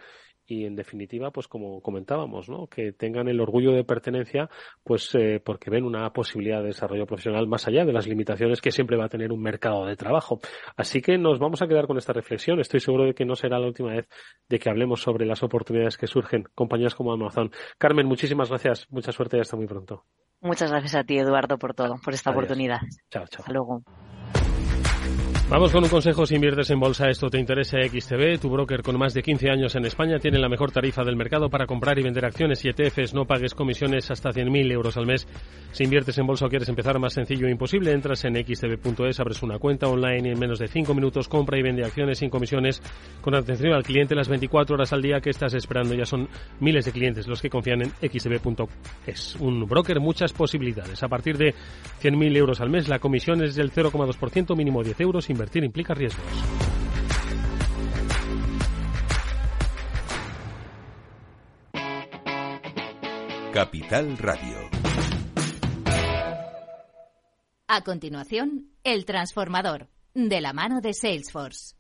[0.46, 2.66] y en definitiva pues como comentábamos ¿no?
[2.66, 4.50] que tengan el orgullo de pertenencia
[4.82, 8.70] pues eh, porque ven una posibilidad de desarrollo profesional más allá de las limitaciones que
[8.70, 10.40] siempre va a tener un mercado de trabajo.
[10.76, 12.60] Así que nos vamos a quedar con esta reflexión.
[12.60, 14.08] Estoy seguro de que no será la última vez
[14.48, 16.44] de que hablemos sobre las oportunidades que surgen.
[16.54, 17.50] Compañías como Amazon.
[17.78, 18.86] Carmen muchísimas gracias.
[18.90, 20.04] Mucha suerte y hasta muy pronto.
[20.40, 22.80] Muchas gracias a ti Eduardo por todo por esta oportunidad.
[23.10, 23.40] Chao chao.
[23.40, 23.82] Hasta luego
[25.50, 28.98] Vamos con un consejo si inviertes en bolsa, esto te interesa XTB, tu broker con
[28.98, 32.02] más de 15 años en España tiene la mejor tarifa del mercado para comprar y
[32.02, 35.28] vender acciones y ETFs, no pagues comisiones hasta 100.000 euros al mes.
[35.70, 39.42] Si inviertes en bolsa o quieres empezar más sencillo e imposible, entras en xtb.es, abres
[39.42, 42.80] una cuenta online y en menos de 5 minutos compra y vende acciones sin comisiones
[43.20, 45.94] con atención al cliente las 24 horas al día que estás esperando.
[45.94, 46.26] Ya son
[46.60, 49.36] miles de clientes los que confían en xtb.es.
[49.40, 51.02] Un broker, muchas posibilidades.
[51.02, 51.54] A partir de
[52.02, 56.24] 100.000 euros al mes, la comisión es del 0,2%, mínimo 10 euros Invertir implica riesgos.
[63.52, 64.70] Capital Radio.
[67.66, 71.74] A continuación, El Transformador, de la mano de Salesforce.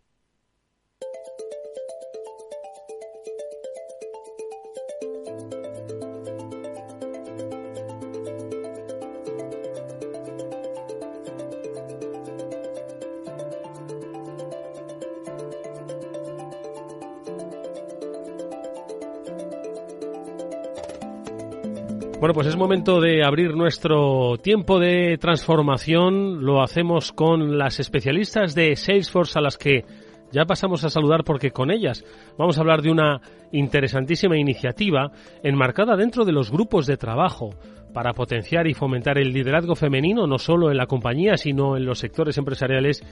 [22.24, 26.42] Bueno, pues es momento de abrir nuestro tiempo de transformación.
[26.42, 29.84] Lo hacemos con las especialistas de Salesforce a las que
[30.32, 32.02] ya pasamos a saludar porque con ellas
[32.38, 33.20] vamos a hablar de una
[33.52, 37.50] interesantísima iniciativa enmarcada dentro de los grupos de trabajo
[37.94, 42.00] para potenciar y fomentar el liderazgo femenino no solo en la compañía sino en los
[42.00, 43.02] sectores empresariales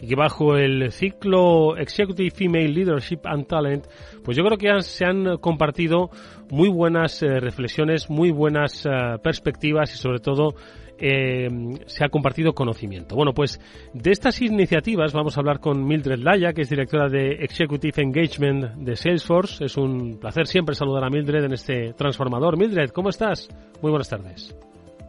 [0.00, 3.86] y que bajo el ciclo Executive Female Leadership and Talent
[4.22, 6.10] pues yo creo que se han compartido
[6.50, 8.90] muy buenas eh, reflexiones, muy buenas eh,
[9.22, 10.54] perspectivas y sobre todo
[11.02, 11.48] eh,
[11.86, 13.16] se ha compartido conocimiento.
[13.16, 13.60] Bueno, pues
[13.92, 18.76] de estas iniciativas vamos a hablar con Mildred Laya, que es directora de Executive Engagement
[18.76, 19.64] de Salesforce.
[19.64, 22.56] Es un placer siempre saludar a Mildred en este transformador.
[22.56, 23.48] Mildred, ¿cómo estás?
[23.82, 24.56] Muy buenas tardes.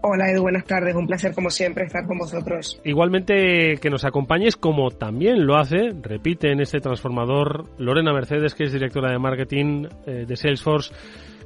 [0.01, 0.95] Hola Edu, buenas tardes.
[0.95, 2.81] Un placer como siempre estar con vosotros.
[2.83, 8.63] Igualmente que nos acompañes como también lo hace, repite en este transformador Lorena Mercedes, que
[8.63, 10.93] es directora de marketing eh, de Salesforce.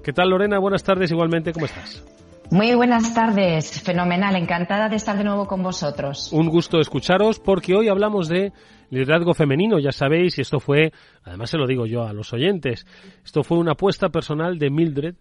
[0.03, 0.57] ¿Qué tal Lorena?
[0.57, 2.03] Buenas tardes igualmente, ¿cómo estás?
[2.49, 6.31] Muy buenas tardes, fenomenal, encantada de estar de nuevo con vosotros.
[6.31, 8.53] Un gusto escucharos porque hoy hablamos de
[8.89, 12.87] liderazgo femenino, ya sabéis, y esto fue, además se lo digo yo a los oyentes,
[13.25, 15.15] esto fue una apuesta personal de Mildred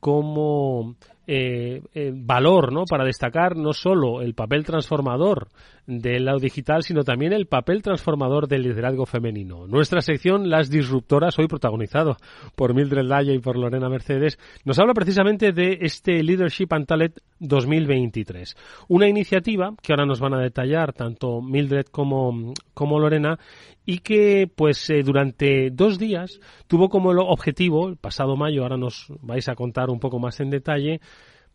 [0.00, 2.84] como eh, eh, valor ¿no?
[2.84, 5.48] para destacar no solo el papel transformador
[5.86, 9.66] del lado digital, sino también el papel transformador del liderazgo femenino.
[9.66, 12.16] Nuestra sección Las Disruptoras, hoy protagonizado
[12.54, 17.18] por Mildred Laya y por Lorena Mercedes, nos habla precisamente de este Leadership and Talent
[17.38, 18.56] 2023.
[18.88, 23.38] Una iniciativa que ahora nos van a detallar tanto Mildred como, como Lorena
[23.84, 29.06] y que pues eh, durante dos días tuvo como objetivo, el pasado mayo, ahora nos
[29.22, 31.00] vais a contar un poco más en detalle,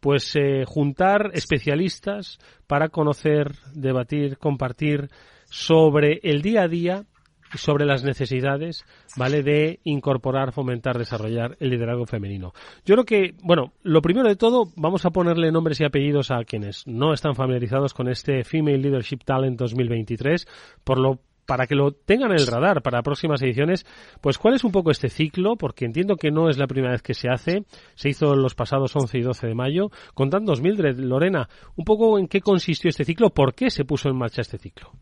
[0.02, 5.10] pues eh, juntar especialistas para conocer, debatir, compartir
[5.46, 7.06] sobre el día a día
[7.54, 8.84] y sobre las necesidades,
[9.16, 9.44] ¿vale?
[9.44, 12.54] De incorporar, fomentar, desarrollar el liderazgo femenino.
[12.86, 16.44] Yo creo que, bueno, lo primero de todo, vamos a ponerle nombres y apellidos a
[16.46, 20.48] quienes no están familiarizados con este Female Leadership Talent 2023,
[20.84, 21.20] por lo
[21.52, 23.86] para que lo tengan en el radar para próximas ediciones,
[24.22, 27.02] pues cuál es un poco este ciclo, porque entiendo que no es la primera vez
[27.02, 29.90] que se hace, se hizo los pasados 11 y 12 de mayo.
[30.14, 34.16] Contándonos, Mildred, Lorena, un poco en qué consistió este ciclo, por qué se puso en
[34.16, 34.94] marcha este ciclo.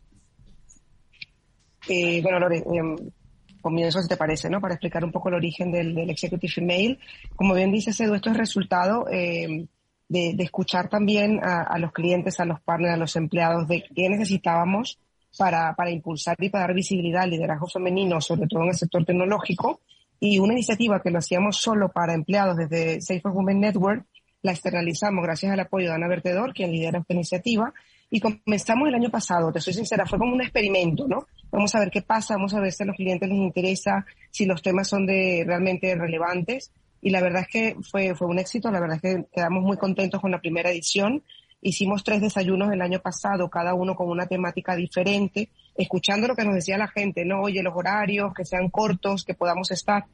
[1.88, 3.12] Eh, bueno, Lore, eh,
[3.60, 4.60] comienzo, si te parece, ¿no?
[4.60, 6.98] Para explicar un poco el origen del, Executive Email.
[7.36, 9.68] Como bien dice Edu, esto es resultado eh,
[10.08, 14.08] de, escuchar también a, a, los clientes, a los partners, a los empleados de qué
[14.08, 14.98] necesitábamos
[15.38, 19.04] para, para impulsar y para dar visibilidad al liderazgo femenino, sobre todo en el sector
[19.04, 19.80] tecnológico,
[20.18, 24.06] y una iniciativa que lo hacíamos solo para empleados desde Safe Women Network,
[24.42, 27.72] la externalizamos gracias al apoyo de Ana Vertedor, quien lidera esta iniciativa,
[28.12, 31.26] Y comenzamos el año pasado, te soy sincera, fue como un experimento, ¿no?
[31.52, 34.46] Vamos a ver qué pasa, vamos a ver si a los clientes les interesa, si
[34.46, 36.72] los temas son de realmente relevantes.
[37.00, 39.76] Y la verdad es que fue, fue un éxito, la verdad es que quedamos muy
[39.76, 41.22] contentos con la primera edición.
[41.62, 46.44] Hicimos tres desayunos el año pasado, cada uno con una temática diferente, escuchando lo que
[46.44, 47.42] nos decía la gente, ¿no?
[47.42, 50.06] Oye, los horarios, que sean cortos, que podamos estar.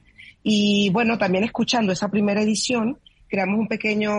[0.42, 4.12] Y bueno, también escuchando esa primera edición, creamos un pequeño,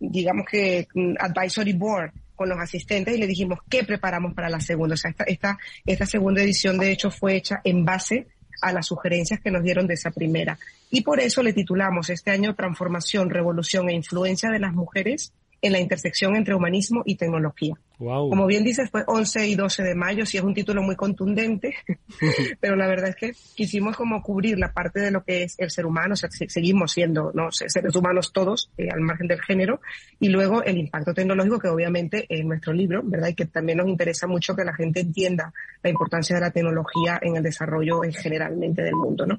[0.00, 0.86] digamos que,
[1.18, 4.94] advisory board con los asistentes y le dijimos qué preparamos para la segunda.
[4.94, 8.28] O sea, esta, esta, esta segunda edición de hecho fue hecha en base
[8.62, 10.58] a las sugerencias que nos dieron de esa primera.
[10.90, 15.72] Y por eso le titulamos este año Transformación, Revolución e Influencia de las Mujeres en
[15.72, 17.74] la intersección entre humanismo y tecnología.
[17.96, 21.76] Como bien dices, fue 11 y 12 de mayo, sí es un título muy contundente,
[22.60, 25.70] pero la verdad es que quisimos como cubrir la parte de lo que es el
[25.70, 27.52] ser humano, o sea, seguimos siendo ¿no?
[27.52, 29.80] seres humanos todos, eh, al margen del género,
[30.18, 33.28] y luego el impacto tecnológico, que obviamente en nuestro libro, ¿verdad?
[33.28, 37.20] Y que también nos interesa mucho que la gente entienda la importancia de la tecnología
[37.22, 39.38] en el desarrollo en generalmente del mundo, ¿no?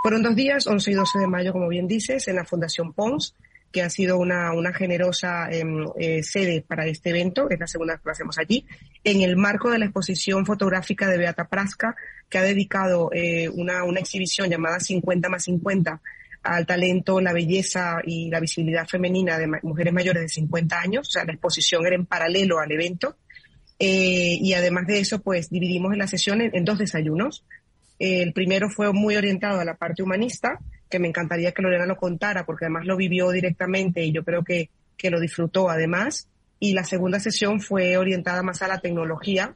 [0.00, 3.34] Fueron dos días, 11 y 12 de mayo, como bien dices, en la Fundación Pons,
[3.72, 7.96] que ha sido una, una generosa em, eh, sede para este evento, es la segunda
[7.96, 8.64] que lo hacemos allí,
[9.04, 11.94] en el marco de la exposición fotográfica de Beata Praska,
[12.28, 16.00] que ha dedicado eh, una, una exhibición llamada 50 más 50
[16.42, 21.10] al talento, la belleza y la visibilidad femenina de mujeres mayores de 50 años, o
[21.10, 23.16] sea, la exposición era en paralelo al evento.
[23.80, 27.44] Eh, y además de eso, pues dividimos la sesión en dos desayunos.
[27.98, 31.96] El primero fue muy orientado a la parte humanista, que me encantaría que Lorena lo
[31.96, 36.28] contara, porque además lo vivió directamente y yo creo que, que lo disfrutó además.
[36.60, 39.54] Y la segunda sesión fue orientada más a la tecnología,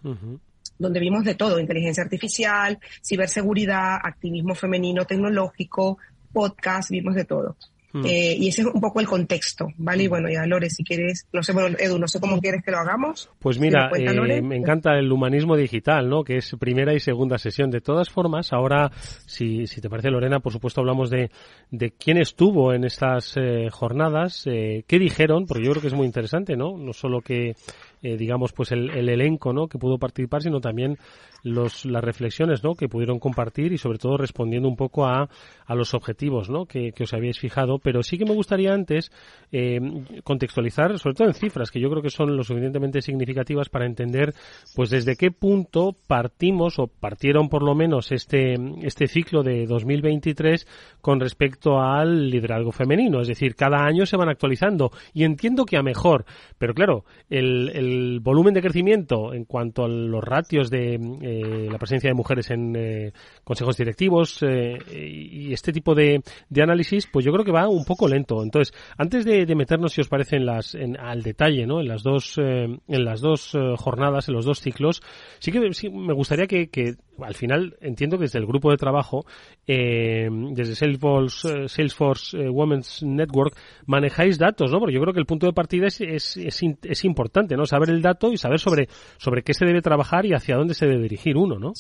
[0.79, 5.99] donde vimos de todo, inteligencia artificial, ciberseguridad, activismo femenino tecnológico,
[6.33, 7.57] podcast, vimos de todo.
[7.93, 8.05] Hmm.
[8.07, 10.05] Eh, y ese es un poco el contexto, ¿vale?
[10.05, 10.11] Y hmm.
[10.11, 12.79] bueno, ya Lore, si quieres, no sé, bueno, Edu, no sé cómo quieres que lo
[12.79, 13.31] hagamos.
[13.39, 16.25] Pues mira, eh, me encanta el humanismo digital, ¿no?
[16.25, 17.71] Que es primera y segunda sesión.
[17.71, 18.91] De todas formas, ahora,
[19.27, 21.31] si, si te parece, Lorena, por supuesto hablamos de,
[21.71, 26.07] de quién estuvo en estas eh, jornadas, qué dijeron, porque yo creo que es muy
[26.07, 26.77] interesante, ¿no?
[26.79, 27.55] No solo que
[28.03, 29.69] eh, digamos, pues el, el, elenco, ¿no?
[29.69, 30.99] Que pudo participar, sino también
[31.45, 32.75] los, las reflexiones, ¿no?
[32.75, 35.29] Que pudieron compartir y sobre todo respondiendo un poco a,
[35.67, 36.67] a los objetivos, ¿no?
[36.67, 37.79] Que, que os habíais fijado.
[37.79, 39.13] Pero sí que me gustaría antes
[39.53, 39.79] eh,
[40.25, 44.35] contextualizar, sobre todo en cifras, que yo creo que son lo suficientemente significativas para entender,
[44.75, 50.67] pues desde qué punto partimos o partieron por lo menos este, este ciclo de 2023
[51.01, 53.21] con respecto al liderazgo femenino.
[53.21, 56.25] Es decir, cada año se van actualizando y entiendo que a mejor,
[56.59, 61.79] pero claro, el el volumen de crecimiento en cuanto a los ratios de eh, la
[61.79, 63.13] presencia de mujeres en eh,
[63.45, 67.85] consejos directivos eh, y este tipo de, de, análisis, pues yo creo que va un
[67.85, 68.43] poco lento.
[68.43, 71.81] Entonces, antes de, meternos, si os parece, en las, en, al detalle, ¿no?
[71.81, 75.03] En las dos, en las dos jornadas, en los dos ciclos,
[75.39, 78.77] sí que sí, me gustaría que, que al final entiendo que desde el grupo de
[78.77, 79.25] trabajo,
[79.67, 84.79] eh, desde Salesforce, Salesforce eh, Women's Network, manejáis datos, ¿no?
[84.79, 87.67] Porque yo creo que el punto de partida es, es, es, importante, ¿no?
[87.67, 90.87] Saber el dato y saber sobre, sobre qué se debe trabajar y hacia dónde se
[90.87, 91.73] debe dirigir uno, ¿no?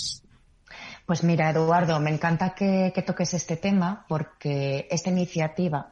[1.07, 5.91] Pues mira, Eduardo, me encanta que, que toques este tema porque esta iniciativa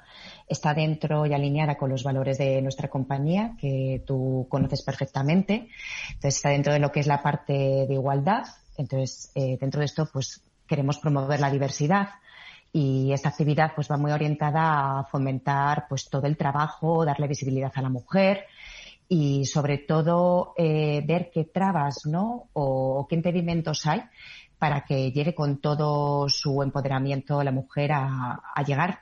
[0.49, 5.69] está dentro y alineada con los valores de nuestra compañía, que tú conoces perfectamente.
[6.09, 8.45] Entonces, está dentro de lo que es la parte de igualdad,
[8.81, 12.09] entonces, eh, dentro de esto, pues queremos promover la diversidad
[12.73, 17.73] y esta actividad pues va muy orientada a fomentar pues todo el trabajo, darle visibilidad
[17.75, 18.47] a la mujer
[19.07, 22.49] y sobre todo eh, ver qué trabas, ¿no?
[22.55, 24.03] O, qué impedimentos hay
[24.59, 29.01] para que llegue con todo su empoderamiento la mujer a, llegar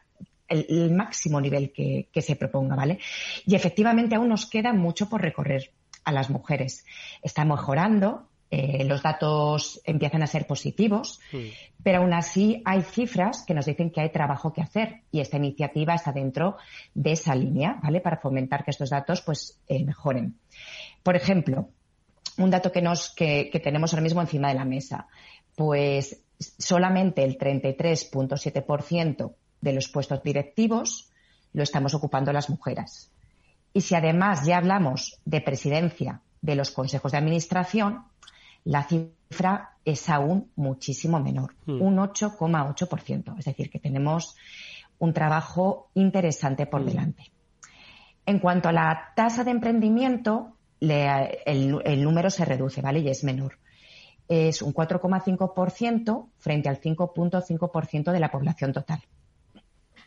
[0.49, 2.99] el, máximo nivel que, que, se proponga, ¿vale?
[3.47, 5.71] Y efectivamente aún nos queda mucho por recorrer
[6.05, 6.85] a las mujeres.
[7.23, 11.21] Está mejorando, eh, los datos empiezan a ser positivos,
[11.83, 15.37] pero aún así hay cifras que nos dicen que hay trabajo que hacer y esta
[15.37, 16.57] iniciativa está dentro
[16.95, 18.01] de esa línea, ¿vale?
[18.01, 20.39] Para fomentar que estos datos pues eh, mejoren.
[21.03, 21.69] Por ejemplo,
[22.39, 25.09] un dato que nos que, que tenemos ahora mismo encima de la mesa,
[25.55, 31.11] pues solamente el 33.7% de los puestos directivos
[31.53, 33.11] lo estamos ocupando las mujeres.
[33.75, 38.05] Y si además ya hablamos de presidencia de los consejos de administración,
[38.69, 41.81] la cifra es aún muchísimo menor, hmm.
[41.81, 43.39] un 8,8%.
[43.39, 44.37] Es decir, que tenemos
[44.99, 46.87] un trabajo interesante por hmm.
[46.87, 47.33] delante.
[48.27, 52.99] En cuanto a la tasa de emprendimiento, el, número se reduce, ¿vale?
[52.99, 53.59] Y es menor.
[54.29, 59.01] Es un 4,5% frente al 5,5% de la población total.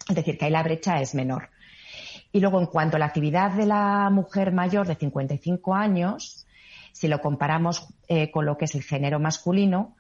[0.08, 1.50] Es decir, que ahí la brecha es menor.
[2.32, 6.46] Y luego, en cuanto a la actividad de la mujer mayor de 55 años,
[6.92, 9.96] si lo comparamos eh, con lo que es el género masculino,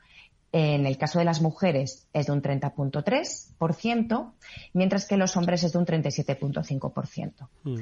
[0.51, 4.31] en el caso de las mujeres es de un 30.3%,
[4.73, 7.47] mientras que los hombres es de un 37.5%.
[7.63, 7.75] Mm.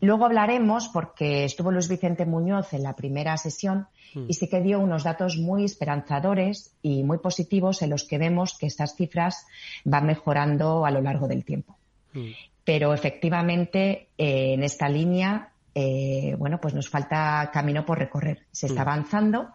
[0.00, 4.26] Luego hablaremos, porque estuvo Luis Vicente Muñoz en la primera sesión mm.
[4.28, 8.58] y sí que dio unos datos muy esperanzadores y muy positivos en los que vemos
[8.58, 9.46] que estas cifras
[9.84, 11.78] van mejorando a lo largo del tiempo.
[12.12, 12.32] Mm.
[12.64, 18.46] Pero efectivamente, eh, en esta línea, eh, bueno, pues nos falta camino por recorrer.
[18.50, 19.50] Se está avanzando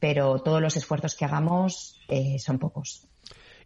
[0.00, 3.06] pero todos los esfuerzos que hagamos eh, son pocos.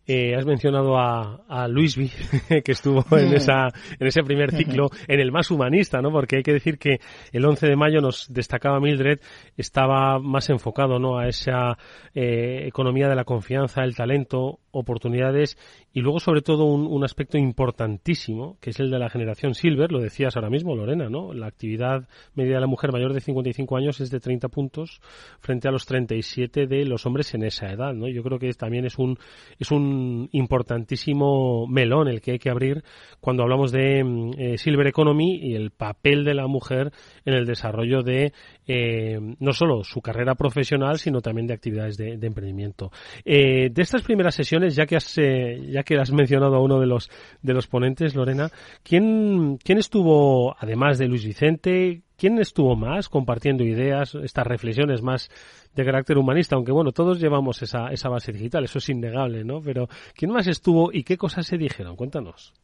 [0.07, 2.11] Eh, has mencionado a, a Luisby,
[2.65, 3.35] que estuvo en, mm.
[3.35, 3.69] esa,
[3.99, 6.11] en ese primer ciclo, en el más humanista, ¿no?
[6.11, 7.01] Porque hay que decir que
[7.33, 9.21] el 11 de mayo nos destacaba Mildred,
[9.57, 11.17] estaba más enfocado, ¿no?
[11.17, 11.79] A esa
[12.15, 15.57] eh, economía de la confianza, el talento, oportunidades
[15.93, 20.01] y luego sobre todo un, aspecto importantísimo que es el de la generación Silver, lo
[20.01, 21.35] decías ahora mismo Lorena, ¿no?
[21.35, 25.01] La actividad media de la mujer mayor de 55 años es de 30 puntos
[25.41, 28.09] frente a los 37 de los hombres en esa edad, ¿no?
[28.09, 29.19] Yo creo que también es un
[29.59, 32.83] es un importantísimo melón el que hay que abrir
[33.21, 36.91] cuando hablamos de mm, eh, Silver Economy y el papel de la mujer
[37.25, 38.33] en el desarrollo de
[38.67, 42.91] eh, no solo su carrera profesional, sino también de actividades de, emprendimiento.
[43.25, 46.81] Eh, de estas primeras sesiones, ya que has, eh, ya que has mencionado a uno
[46.81, 47.11] de los,
[47.43, 48.51] de los ponentes, Lorena,
[48.83, 55.31] ¿quién, ¿quién estuvo, además de Luis Vicente, quién estuvo más compartiendo ideas, estas reflexiones más
[55.75, 56.57] de carácter humanista?
[56.57, 59.61] Aunque bueno, todos llevamos esa, esa base digital, eso es innegable, ¿no?
[59.61, 61.97] Pero ¿quién más estuvo y qué cosas se dijeron?
[61.97, 62.55] Cuéntanos.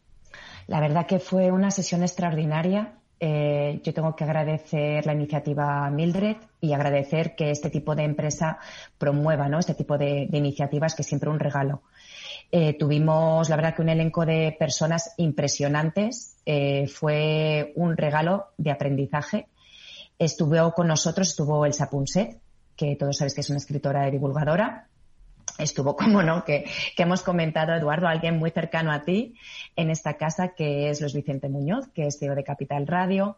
[0.67, 6.39] La verdad que fue una sesión extraordinaria eh, yo tengo que agradecer la iniciativa Mildred
[6.59, 8.59] y agradecer que este tipo de empresa
[8.97, 9.59] promueva ¿no?
[9.59, 11.83] este tipo de, iniciativas, que es siempre un regalo.
[12.51, 16.37] Eh, tuvimos, la verdad, que un elenco de personas impresionantes.
[16.47, 19.47] Eh, fue un regalo de aprendizaje.
[20.19, 22.39] Estuvo con nosotros, estuvo Elsa Punset,
[22.75, 24.90] que todos sabéis que es una escritora y divulgadora
[25.63, 29.35] estuvo, como no, que, hemos comentado, Eduardo, alguien muy cercano a ti
[29.77, 33.37] en esta casa, que es Luis Vicente Muñoz, que es CEO de Capital Radio.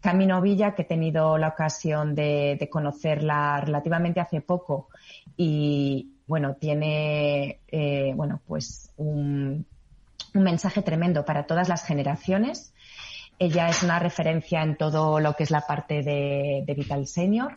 [0.00, 4.88] Camino Villa, que he tenido la ocasión de, conocerla relativamente hace poco
[5.36, 9.66] y, bueno, tiene, eh, bueno, pues un,
[10.34, 12.74] mensaje tremendo para todas las generaciones.
[13.38, 17.54] Ella es una referencia en todo lo que es la parte de, Vital Senior.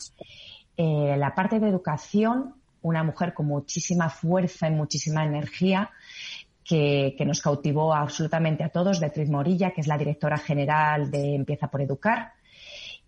[0.78, 5.92] Eh, la parte de educación una mujer con muchísima fuerza y muchísima energía
[6.70, 11.68] que, nos cautivó absolutamente a todos, Beatriz Morilla, que es la directora general de Empieza
[11.68, 12.34] por Educar.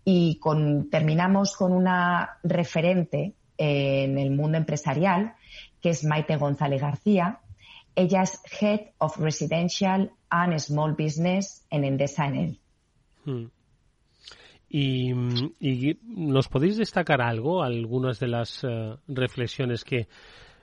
[0.04, 0.40] Y
[0.90, 5.34] terminamos con una referente en el mundo empresarial,
[5.80, 7.38] que es Maite González García.
[7.94, 12.58] Ella es Head of Residential and Small Business en Endesa Enel.
[13.24, 13.44] Hmm.
[14.74, 15.12] Y,
[16.06, 20.08] nos podéis destacar algo, algunas de las eh, reflexiones que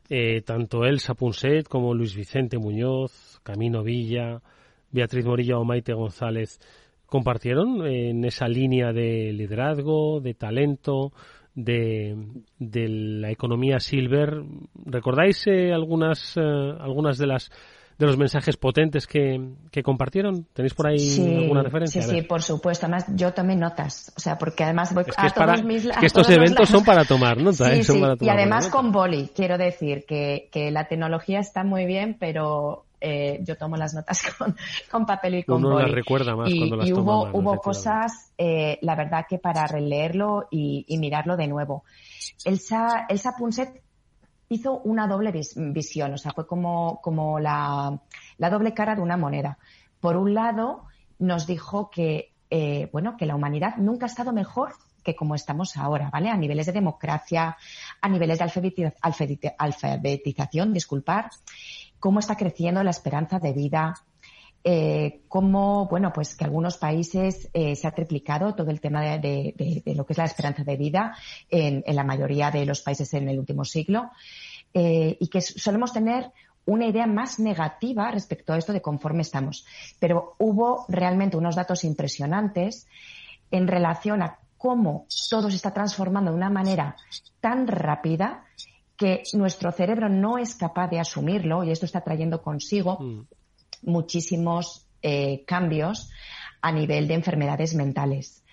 [0.10, 4.42] eh, tanto Elsa Punset como Luis Vicente Muñoz, Camino Villa,
[4.90, 6.60] Beatriz Morilla o Maite González
[7.06, 11.14] compartieron en esa línea de liderazgo, de talento,
[11.54, 12.16] de,
[12.58, 14.42] de la economía silver.
[14.86, 17.52] ¿Recordáis eh, algunas, algunas de las
[18.00, 19.40] de los mensajes potentes que,
[19.84, 20.46] compartieron?
[20.54, 22.02] ¿Tenéis por ahí alguna referencia?
[22.02, 22.86] Sí, sí, por supuesto.
[22.86, 24.14] Además, yo tomé notas.
[24.16, 25.86] O sea, porque además voy a todos mis...
[25.86, 27.68] que estos eventos son para tomar notas.
[27.68, 27.84] ¿eh?
[27.84, 29.30] Sí, y además con boli.
[29.36, 34.22] Quiero decir que, que la tecnología está muy bien, pero eh, yo tomo las notas
[34.38, 34.56] con,
[34.90, 35.84] con papel y con Uno boli.
[35.84, 40.48] las recuerda más cuando las y hubo, hubo cosas, eh, la verdad que para releerlo
[40.50, 41.84] y, y mirarlo de nuevo.
[42.46, 43.82] Elsa, Elsa Punset
[44.50, 48.00] hizo una doble visión, o sea, fue como, como la,
[48.38, 49.58] doble cara de una moneda.
[50.00, 50.86] Por un lado,
[51.20, 54.74] nos dijo que, eh, bueno, que la humanidad nunca ha estado mejor
[55.04, 56.30] que como estamos ahora, ¿vale?
[56.30, 57.56] A niveles de democracia,
[58.02, 61.30] a niveles de alfabetización, disculpar,
[62.00, 63.94] cómo está creciendo la esperanza de vida,
[64.64, 69.84] eh, cómo, bueno, pues que algunos países eh, se ha triplicado todo el tema de,
[69.96, 71.16] lo que es la esperanza de vida
[71.50, 74.12] en, la mayoría de los países en el último siglo
[74.74, 76.32] eh, y que solemos tener
[76.66, 79.66] una idea más negativa respecto a esto de conforme estamos.
[79.98, 82.86] Pero hubo realmente unos datos impresionantes
[83.52, 86.98] en relación a cómo todo se está transformando de una manera
[87.40, 88.44] tan rápida
[88.98, 93.39] que nuestro cerebro no es capaz de asumirlo y esto está trayendo consigo mm
[93.84, 96.10] muchísimos eh, cambios
[96.62, 98.44] a nivel de enfermedades mentales.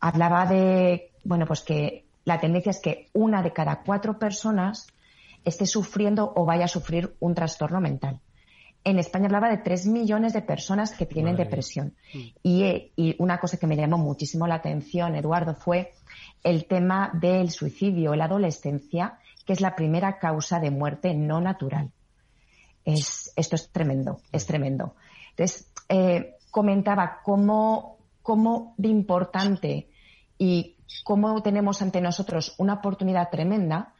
[0.00, 4.86] Hablaba de, bueno, pues que la tendencia es que una de cada cuatro personas
[5.44, 8.20] esté sufriendo o vaya a sufrir un trastorno mental.
[8.86, 11.94] en España hablaba de 3 millones de personas que tienen depresión.
[12.12, 12.18] Mm.
[12.42, 15.94] Y, y, una cosa que me llamó muchísimo la atención, Eduardo, fue
[16.42, 21.92] el tema del suicidio la adolescencia, que es la primera causa de muerte no natural.
[22.84, 24.94] Es, esto es tremendo, es tremendo.
[25.30, 29.88] Entonces, eh, comentaba cómo, cómo de importante
[30.38, 33.94] y cómo tenemos ante nosotros una oportunidad tremenda,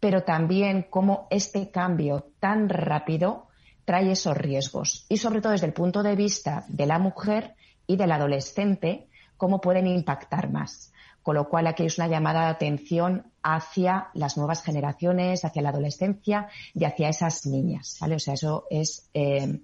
[0.00, 3.46] pero también cómo este cambio tan rápido
[3.84, 5.06] trae esos riesgos.
[5.08, 7.54] Y sobre todo desde el punto de vista de la mujer
[7.86, 9.06] y del adolescente,
[9.36, 10.92] cómo pueden impactar más.
[11.26, 15.70] Con lo cual aquí es una llamada de atención hacia las nuevas generaciones, hacia la
[15.70, 17.96] adolescencia y hacia esas niñas.
[18.00, 18.14] ¿vale?
[18.14, 19.58] O sea, eso es eh,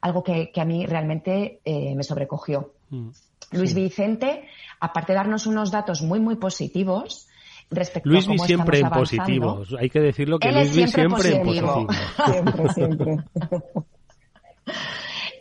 [0.00, 2.72] algo que, a mí realmente eh, me sobrecogió.
[2.90, 3.10] Mm.
[3.52, 4.48] Luis Vicente,
[4.80, 7.28] aparte de darnos unos datos muy, muy positivos,
[7.70, 9.62] respecto Luis a cómo siempre en positivo.
[9.78, 11.86] Hay que decirlo que Luis siempre, siempre en positivo.
[12.26, 13.16] siempre, siempre.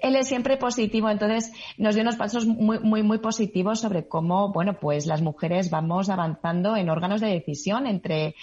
[0.02, 4.52] él es siempre positivo, entonces nos dio unos pasos muy, muy, muy positivos sobre cómo,
[4.52, 8.36] bueno, pues las mujeres vamos avanzando en órganos de decisión entre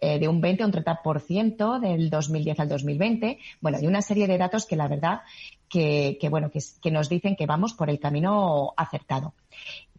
[0.00, 3.38] eh, de un 20 a un 30% del 2010 al 2020.
[3.60, 5.22] Bueno, y una serie de datos que la verdad
[5.68, 9.34] que, bueno, que, nos dicen que vamos por el camino acertado.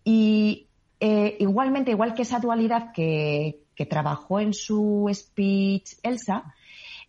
[0.04, 0.68] Y
[1.00, 6.56] eh, igualmente, igual que esa dualidad que, que trabajó en su speech Elsa,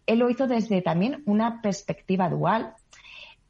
[0.07, 2.74] él lo hizo desde también una perspectiva dual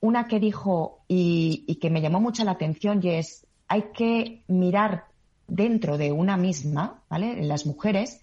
[0.06, 5.06] una que dijo y, que me llamó mucho la atención y es hay que mirar
[5.48, 7.32] dentro de una misma, ¿vale?
[7.32, 8.20] En las mujeres,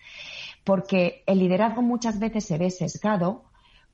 [0.63, 3.43] porque el liderazgo muchas veces se ve sesgado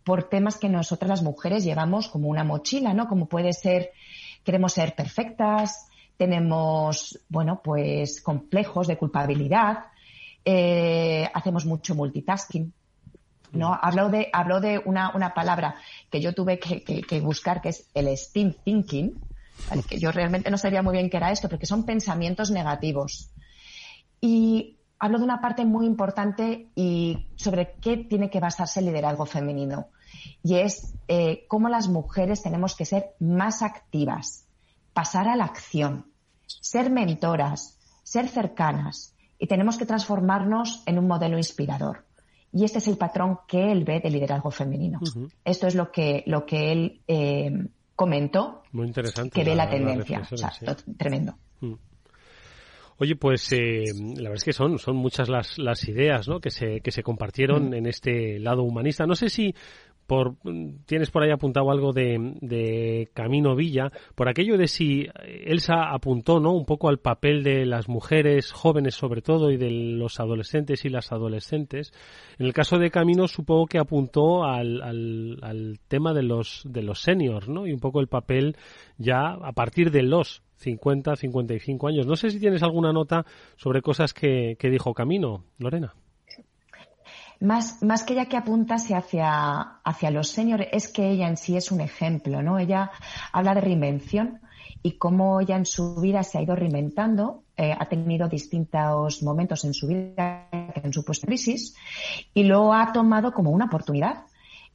[0.03, 3.07] por temas que nosotras las mujeres llevamos como una mochila, ¿no?
[3.07, 3.91] Como puede ser,
[4.43, 5.87] queremos ser perfectas,
[6.17, 9.85] tenemos, bueno, pues complejos de culpabilidad,
[10.45, 12.73] eh, hacemos mucho multitasking,
[13.51, 13.77] ¿no?
[13.81, 15.75] Habló de, habló de una, una palabra
[16.11, 19.19] que yo tuve que, que, buscar, que es el steam thinking,
[19.87, 23.31] que yo realmente no sabía muy bien qué era esto, porque son pensamientos negativos.
[24.21, 29.25] Y hablo de una parte muy importante y sobre qué tiene que basarse el liderazgo
[29.25, 29.87] femenino.
[30.43, 34.45] Y es eh, cómo las mujeres tenemos que ser más activas,
[34.93, 36.11] pasar a la acción,
[36.47, 42.08] ser mentoras, ser cercanas y tenemos que transformarnos en un modelo inspirador.
[42.51, 44.99] Y este es el patrón que él ve de liderazgo femenino.
[45.45, 47.51] Esto es lo que, lo que él eh,
[47.95, 48.63] comentó.
[48.71, 49.31] Muy interesante.
[49.31, 50.27] Que ve la, tendencia.
[50.97, 51.35] tremendo.
[51.61, 51.73] Mm.
[53.01, 56.41] Oye, pues eh, la verdad es que son, son muchas las, las ideas ¿no?
[56.41, 57.73] que, se, que se compartieron mm.
[57.75, 59.05] en este lado humanista.
[59.05, 59.53] No sé si
[60.09, 60.37] por,
[60.87, 66.51] tienes por ahí apuntado algo de, Camino Villa, por aquello de si Elsa apuntó ¿no?
[66.51, 70.89] un poco al papel de las mujeres jóvenes sobre todo y de los adolescentes y
[70.89, 71.93] las adolescentes.
[72.39, 77.03] En el caso de Camino supongo que apuntó al, al, tema de los, de los
[77.03, 77.67] seniors ¿no?
[77.67, 78.57] y un poco el papel
[78.97, 82.07] ya a partir de los 50, 55 años.
[82.07, 85.93] No sé si tienes alguna nota sobre cosas que, que dijo Camino, Lorena.
[87.41, 91.55] Más, más que ella que apuntase hacia, hacia los seniors, es que ella en sí
[91.55, 92.59] es un ejemplo, ¿no?
[92.59, 92.91] Ella
[93.31, 94.41] habla de reinvención
[94.81, 99.65] y cómo ella en su vida se ha ido reinventando, eh, ha tenido distintos momentos
[99.65, 101.75] en su vida que han supuesto crisis
[102.33, 104.25] y lo ha tomado como una oportunidad.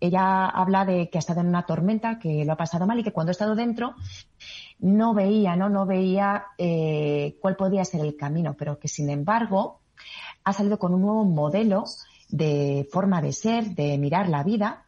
[0.00, 3.04] Ella habla de que ha estado en una tormenta, que lo ha pasado mal y
[3.04, 3.94] que cuando ha estado dentro
[4.80, 9.80] no veía, no, no veía eh, cuál podía ser el camino, pero que sin embargo
[10.42, 11.84] ha salido con un nuevo modelo
[12.28, 14.84] de forma de ser, de mirar la vida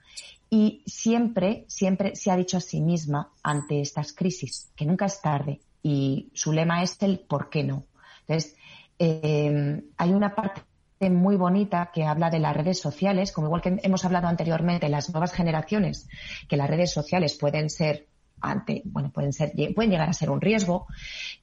[0.50, 5.20] y siempre, siempre se ha dicho a sí misma ante estas crisis que nunca es
[5.20, 7.84] tarde y su lema es el por qué no.
[8.20, 8.56] Entonces,
[8.98, 10.62] eh, hay una parte
[11.10, 15.10] muy bonita que habla de las redes sociales, como igual que hemos hablado anteriormente, las
[15.10, 16.08] nuevas generaciones,
[16.48, 18.06] que las redes sociales pueden ser
[18.40, 20.86] ante, bueno, pueden ser, pueden llegar a ser un riesgo.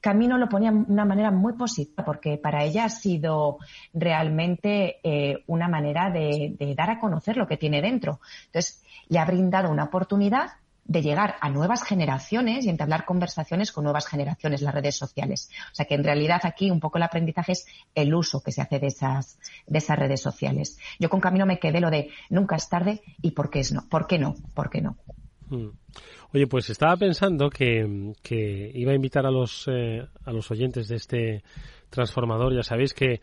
[0.00, 3.58] Camino lo ponía de una manera muy positiva porque para ella ha sido
[3.92, 8.20] realmente eh, una manera de, dar a conocer lo que tiene dentro.
[8.46, 10.52] Entonces, le ha brindado una oportunidad
[10.86, 15.50] de llegar a nuevas generaciones y entablar conversaciones con nuevas generaciones, las redes sociales.
[15.72, 18.60] O sea que en realidad aquí un poco el aprendizaje es el uso que se
[18.60, 20.78] hace de esas, de esas redes sociales.
[20.98, 23.88] Yo con Camino me quedé lo de nunca es tarde y por qué es no,
[23.88, 24.96] por qué no, por qué no.
[25.48, 25.68] Mm.
[26.32, 30.96] Oye, pues estaba pensando que, iba a invitar a los, eh, a los oyentes de
[30.96, 31.42] este
[31.90, 32.54] transformador.
[32.54, 33.20] Ya sabéis que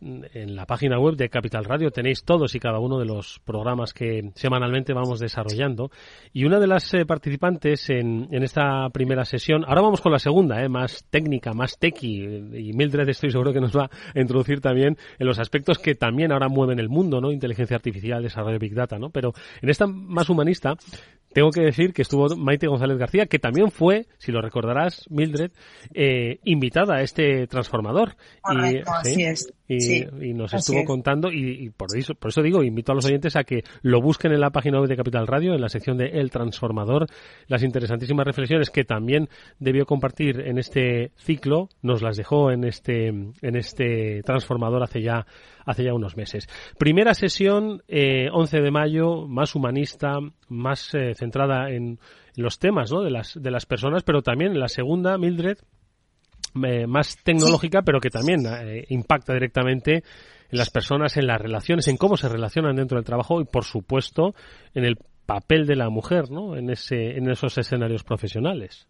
[0.00, 3.94] en la página web de Capital Radio tenéis todos y cada uno de los programas
[3.94, 5.90] que semanalmente vamos desarrollando.
[6.32, 10.18] Y una de las eh, participantes en, en, esta primera sesión, ahora vamos con la
[10.18, 14.60] segunda, eh, más técnica, más tequi, y Mildred estoy seguro que nos va a introducir
[14.60, 17.32] también en los aspectos que también ahora mueven el mundo, ¿no?
[17.32, 19.10] Inteligencia artificial, desarrollo de Big Data, ¿no?
[19.10, 20.74] Pero en esta más humanista
[21.36, 25.50] tengo que decir que estuvo Maite González García, que también fue, si lo recordarás, Mildred,
[25.92, 28.16] eh, invitada a este transformador.
[28.50, 29.52] y, así es.
[29.68, 33.44] Y, nos estuvo contando, y, por, eso, por eso digo, invito a los oyentes a
[33.44, 36.30] que lo busquen en la página web de Capital Radio, en la sección de El
[36.30, 37.06] Transformador,
[37.48, 43.08] las interesantísimas reflexiones que también debió compartir en este ciclo, nos las dejó en este,
[43.08, 45.26] en este transformador hace ya
[45.64, 46.48] hace ya unos meses.
[46.78, 51.98] Primera sesión, eh, 11 de mayo, más humanista, más eh, centrada en,
[52.36, 53.02] los temas ¿no?
[53.02, 55.58] de, las, de las personas, pero también en la segunda, Mildred,
[56.64, 60.02] eh, más tecnológica, pero que también eh, impacta directamente
[60.50, 63.64] en las personas, en las relaciones, en cómo se relacionan dentro del trabajo y, por
[63.64, 64.34] supuesto,
[64.74, 66.56] en el papel de la mujer ¿no?
[66.56, 68.86] en, ese, en esos escenarios profesionales.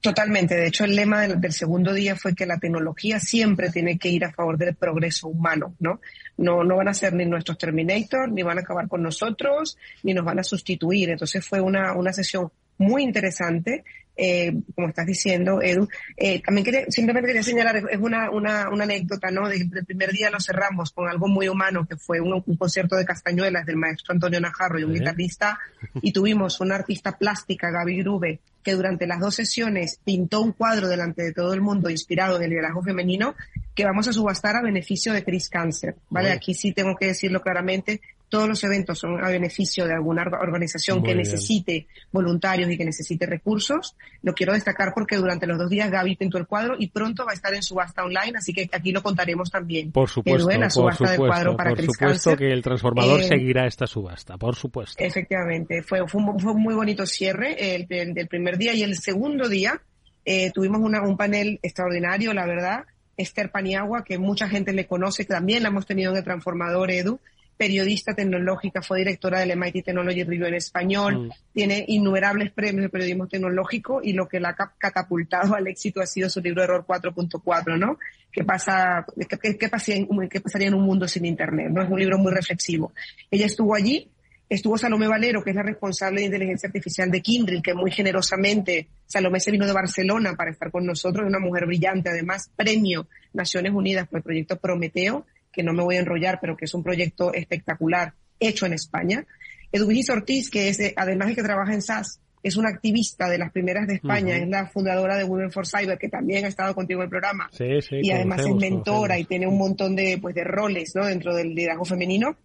[0.00, 0.54] Totalmente.
[0.54, 4.24] De hecho, el lema del, segundo día fue que la tecnología siempre tiene que ir
[4.24, 6.00] a favor del progreso humano, ¿no?
[6.36, 10.12] No, no van a ser ni nuestros Terminator, ni van a acabar con nosotros, ni
[10.12, 11.10] nos van a sustituir.
[11.10, 13.84] Entonces fue una, una sesión muy interesante
[14.16, 15.88] eh, como estás diciendo, Edu.
[16.16, 19.48] Eh, también quería, simplemente quería señalar, es una, una, una anécdota, ¿no?
[19.48, 23.66] del primer día lo cerramos con algo muy humano, que fue un, concierto de castañuelas
[23.66, 25.58] del maestro Antonio Najarro y un guitarrista,
[26.00, 30.88] y tuvimos una artista plástica, Gaby Grube, que durante las dos sesiones pintó un cuadro
[30.88, 33.34] delante de todo el mundo inspirado en el liderazgo femenino,
[33.74, 36.32] que vamos a subastar a beneficio de Chris Cancer, ¿vale?
[36.32, 41.02] Aquí sí tengo que decirlo claramente, todos los eventos son a beneficio de alguna organización
[41.02, 43.96] que necesite voluntarios y que necesite recursos.
[44.22, 47.32] Lo quiero destacar porque durante los dos días Gaby pintó el cuadro y pronto va
[47.32, 49.92] a estar en subasta online, así que aquí lo contaremos también.
[49.92, 53.86] Por supuesto, la subasta por supuesto, para por supuesto que el transformador eh, seguirá esta
[53.86, 55.02] subasta, por supuesto.
[55.02, 59.48] Efectivamente, fue, fue, un, fue muy bonito cierre el, del primer día y el segundo
[59.48, 59.80] día
[60.24, 62.84] eh, tuvimos una, un panel extraordinario, la verdad.
[63.16, 66.90] Esther Paniagua, que mucha gente le conoce, que también la hemos tenido en el transformador
[66.90, 67.18] Edu,
[67.56, 71.30] periodista tecnológica, fue directora del MIT Technology Review en español, mm.
[71.52, 76.06] tiene innumerables premios de periodismo tecnológico y lo que la ha catapultado al éxito ha
[76.06, 77.98] sido su libro Error 4.4, ¿no?
[78.30, 79.06] ¿Qué, pasa,
[79.40, 81.68] qué, qué, pasaría en un mundo sin Internet?
[81.70, 81.82] ¿no?
[81.82, 82.92] Es un libro muy reflexivo.
[83.30, 84.10] Ella estuvo allí,
[84.48, 88.88] estuvo Salomé Valero, que es la responsable de inteligencia artificial de Kindle, que muy generosamente,
[89.06, 93.72] Salomé se vino de Barcelona para estar con nosotros, una mujer brillante, además premio Naciones
[93.72, 95.24] Unidas por el proyecto Prometeo,
[95.56, 99.26] que no me voy a enrollar, pero que es un proyecto espectacular hecho en España.
[99.72, 103.50] Edwigis Ortiz, que es, además de que trabaja en SAS, es una activista de las
[103.50, 107.00] primeras de España, es la fundadora de Women for Cyber, que también ha estado contigo
[107.00, 107.50] en el programa.
[107.58, 111.06] y además es mentora y tiene un montón de, pues, de roles ¿no?
[111.06, 112.36] dentro del liderazgo femenino.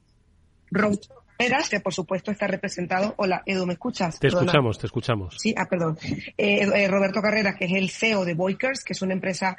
[0.71, 3.13] Roberto Carreras, que por supuesto está representado.
[3.17, 4.17] Hola, Edu, ¿me escuchas?
[4.19, 5.35] Te escuchamos, te escuchamos.
[5.37, 5.97] Sí, ah, perdón.
[6.37, 9.57] Eh, eh, Roberto Carreras, que es el CEO de Boykers, que es una empresa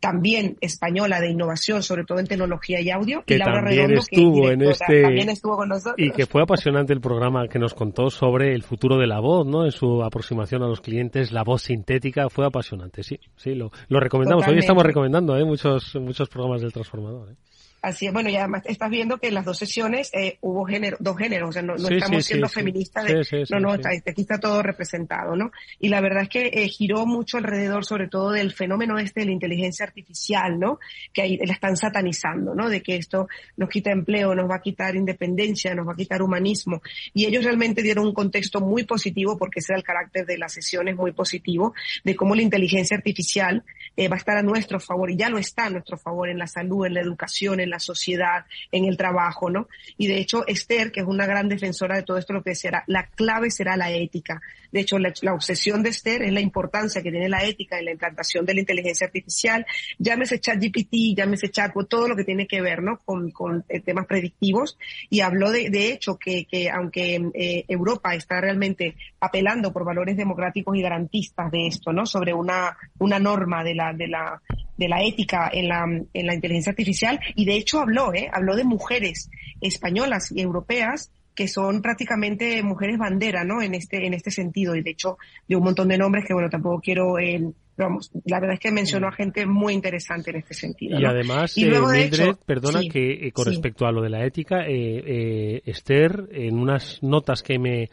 [0.00, 3.22] también española de innovación, sobre todo en tecnología y audio.
[3.26, 5.96] Que y Laura también estuvo en este también estuvo con nosotros.
[5.98, 9.46] Y que fue apasionante el programa que nos contó sobre el futuro de la voz,
[9.46, 9.64] ¿no?
[9.64, 13.02] En su aproximación a los clientes, la voz sintética fue apasionante.
[13.02, 14.46] Sí, sí, lo, lo recomendamos.
[14.46, 15.44] Hoy estamos recomendando ¿eh?
[15.44, 17.30] muchos muchos programas del transformador.
[17.32, 17.36] ¿eh?
[17.80, 20.96] Así es, bueno, y además estás viendo que en las dos sesiones eh, hubo género,
[20.98, 25.36] dos géneros, o sea, no, estamos siendo feministas, de, no, no, aquí está todo representado,
[25.36, 25.52] ¿no?
[25.78, 29.26] Y la verdad es que eh, giró mucho alrededor, sobre todo del fenómeno este de
[29.26, 30.80] la inteligencia artificial, ¿no?
[31.12, 32.68] Que ahí la están satanizando, ¿no?
[32.68, 36.20] De que esto nos quita empleo, nos va a quitar independencia, nos va a quitar
[36.20, 36.82] humanismo.
[37.14, 40.52] Y ellos realmente dieron un contexto muy positivo, porque ese era el carácter de las
[40.52, 43.62] sesiones muy positivo, de cómo la inteligencia artificial
[43.96, 46.38] eh, va a estar a nuestro favor, y ya lo está a nuestro favor en
[46.38, 49.68] la salud, en la educación, en en la sociedad, en el trabajo, ¿no?
[49.96, 52.82] Y de hecho, Esther, que es una gran defensora de todo esto, lo que será,
[52.86, 54.40] la clave será la ética.
[54.72, 57.92] De hecho, la, obsesión de Esther es la importancia que tiene la ética en la
[57.92, 59.64] implantación de la inteligencia artificial.
[59.98, 62.98] Llámese ChatGPT, llámese chatbot, todo lo que tiene que ver, ¿no?
[62.98, 64.78] Con, con eh, temas predictivos.
[65.08, 70.16] Y habló de, de hecho que, que aunque eh, Europa está realmente apelando por valores
[70.16, 72.04] democráticos y garantistas de esto, ¿no?
[72.04, 74.42] Sobre una, una norma de la, de la,
[74.78, 78.30] de la ética en la, en la inteligencia artificial y de hecho habló, ¿eh?
[78.32, 79.28] habló de mujeres
[79.60, 83.62] españolas y europeas que son prácticamente mujeres bandera, ¿no?
[83.62, 84.74] En este, en este sentido.
[84.74, 87.40] Y de hecho, de un montón de nombres que, bueno, tampoco quiero, eh,
[87.76, 90.98] vamos, la verdad es que mencionó a gente muy interesante en este sentido.
[90.98, 94.26] Y además, y luego, eh, Mildred, perdona que eh, con respecto a lo de la
[94.26, 97.88] ética, Esther, en unas notas que me,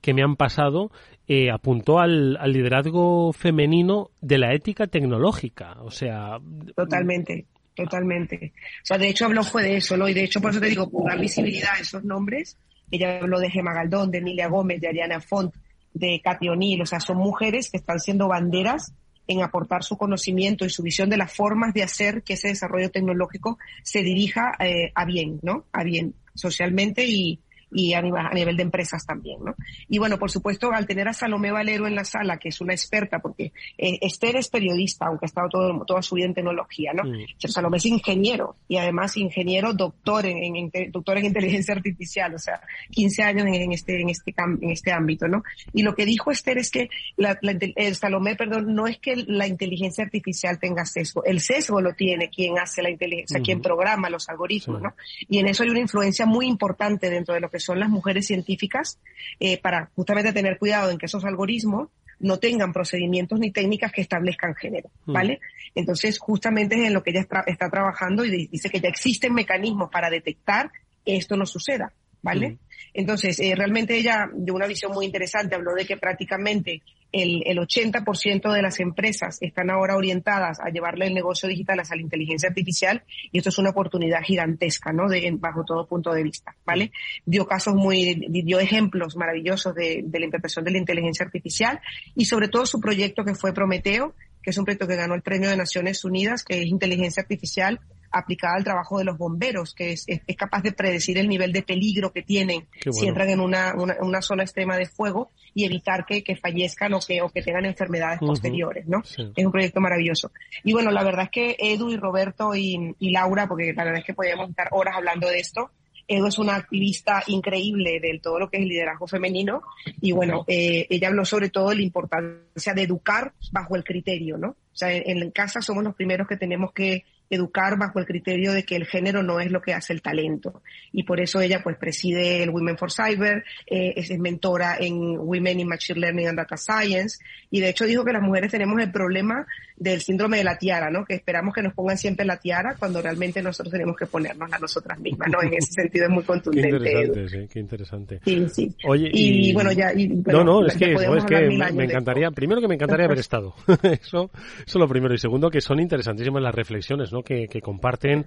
[0.00, 0.90] que me han pasado,
[1.28, 5.76] eh, apuntó al, liderazgo femenino de la ética tecnológica.
[5.82, 6.38] O sea.
[6.74, 8.52] Totalmente, totalmente.
[8.82, 10.08] O sea, de hecho habló fue de eso, ¿no?
[10.08, 12.56] Y de hecho, por eso te digo, por dar visibilidad a esos nombres,
[12.90, 15.54] ella habló de Gemma Galdón, de Emilia Gómez, de Ariana Font,
[15.92, 16.82] de Katy O'Neill.
[16.82, 18.92] O sea, son mujeres que están siendo banderas
[19.26, 22.90] en aportar su conocimiento y su visión de las formas de hacer que ese desarrollo
[22.90, 25.64] tecnológico se dirija eh, a bien, ¿no?
[25.72, 27.40] A bien, socialmente y,
[27.76, 29.54] y a nivel, de empresas también, ¿no?
[29.86, 32.72] Y bueno, por supuesto, al tener a Salomé Valero en la sala, que es una
[32.72, 36.94] experta, porque eh, Esther es periodista, aunque ha estado todo, toda su vida en tecnología,
[36.94, 37.02] ¿no?
[37.38, 42.62] Salomé es ingeniero y además ingeniero doctor en, doctor en inteligencia artificial, o sea,
[42.92, 45.42] 15 años en, este, en este, en este ámbito, ¿no?
[45.74, 49.46] Y lo que dijo Esther es que la, el Salomé, perdón, no es que la
[49.46, 54.30] inteligencia artificial tenga sesgo, el sesgo lo tiene quien hace la inteligencia, quien programa los
[54.30, 54.94] algoritmos, ¿no?
[55.28, 58.26] Y en eso hay una influencia muy importante dentro de lo que son las mujeres
[58.26, 58.98] científicas
[59.40, 61.88] eh, para justamente tener cuidado en que esos algoritmos
[62.18, 65.40] no tengan procedimientos ni técnicas que establezcan género, ¿vale?
[65.74, 69.90] Entonces, justamente es en lo que ella está, trabajando y dice que ya existen mecanismos
[69.90, 70.70] para detectar
[71.04, 71.92] que esto no suceda,
[72.22, 72.58] ¿vale?
[72.94, 76.82] Entonces, eh, realmente ella de una visión muy interesante habló de que prácticamente
[77.22, 81.96] el, el 80% de las empresas están ahora orientadas a llevarle el negocio digital hacia
[81.96, 83.02] la inteligencia artificial
[83.32, 85.08] y esto es una oportunidad gigantesca, ¿no?
[85.08, 86.92] De, bajo todo punto de vista, ¿vale?
[87.24, 91.80] Dio casos muy, dio ejemplos maravillosos de, de la implementación de la inteligencia artificial
[92.14, 95.22] y sobre todo su proyecto que fue Prometeo, que es un proyecto que ganó el
[95.22, 97.80] premio de Naciones Unidas, que es inteligencia artificial
[98.18, 101.62] aplicada al trabajo de los bomberos, que es, es, capaz de predecir el nivel de
[101.62, 106.22] peligro que tienen si entran en una, una, zona extrema de fuego y evitar que,
[106.22, 109.02] que fallezcan o que, o que tengan enfermedades posteriores, ¿no?
[109.02, 110.30] Es un proyecto maravilloso.
[110.64, 114.00] Y bueno, la verdad es que Edu y Roberto y, y Laura, porque la verdad
[114.00, 115.70] es que podríamos estar horas hablando de esto,
[116.08, 119.62] Edu es una activista increíble de todo lo que es el liderazgo femenino
[120.00, 124.38] y bueno, eh, ella habló sobre todo de la importancia de educar bajo el criterio,
[124.38, 124.50] ¿no?
[124.50, 128.52] O sea, en, en, casa somos los primeros que tenemos que educar bajo el criterio
[128.52, 130.62] de que el género no es lo que hace el talento.
[130.92, 135.60] Y por eso ella pues preside el Women for Cyber, eh, es mentora en Women
[135.60, 137.18] in Machine Learning and Data Science,
[137.50, 139.46] y de hecho dijo que las mujeres tenemos el problema
[139.76, 141.04] del síndrome de la tiara, ¿no?
[141.04, 144.58] Que esperamos que nos pongan siempre la tiara cuando realmente nosotros tenemos que ponernos a
[144.58, 145.42] nosotras mismas, ¿no?
[145.42, 146.68] En ese sentido es muy contundente.
[146.70, 148.20] Qué interesante, sí, qué interesante.
[148.24, 148.76] Sí, sí.
[148.86, 149.92] Oye, y, bueno, ya...
[150.26, 153.54] no, no, es que, es que me, encantaría, primero que me encantaría haber estado.
[153.82, 155.14] eso, eso es lo primero.
[155.14, 157.22] Y segundo, que son interesantísimas las reflexiones, ¿no?
[157.22, 158.26] Que, que comparten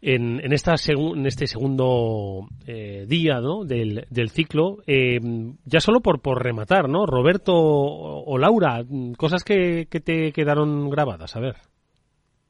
[0.00, 3.64] en, en, esta en este segundo eh, día ¿no?
[3.64, 5.18] del, del ciclo, eh,
[5.64, 7.06] ya solo por, por rematar, ¿no?
[7.06, 8.84] Roberto o, Laura,
[9.16, 11.56] cosas que, que te quedaron grabadas, a ver.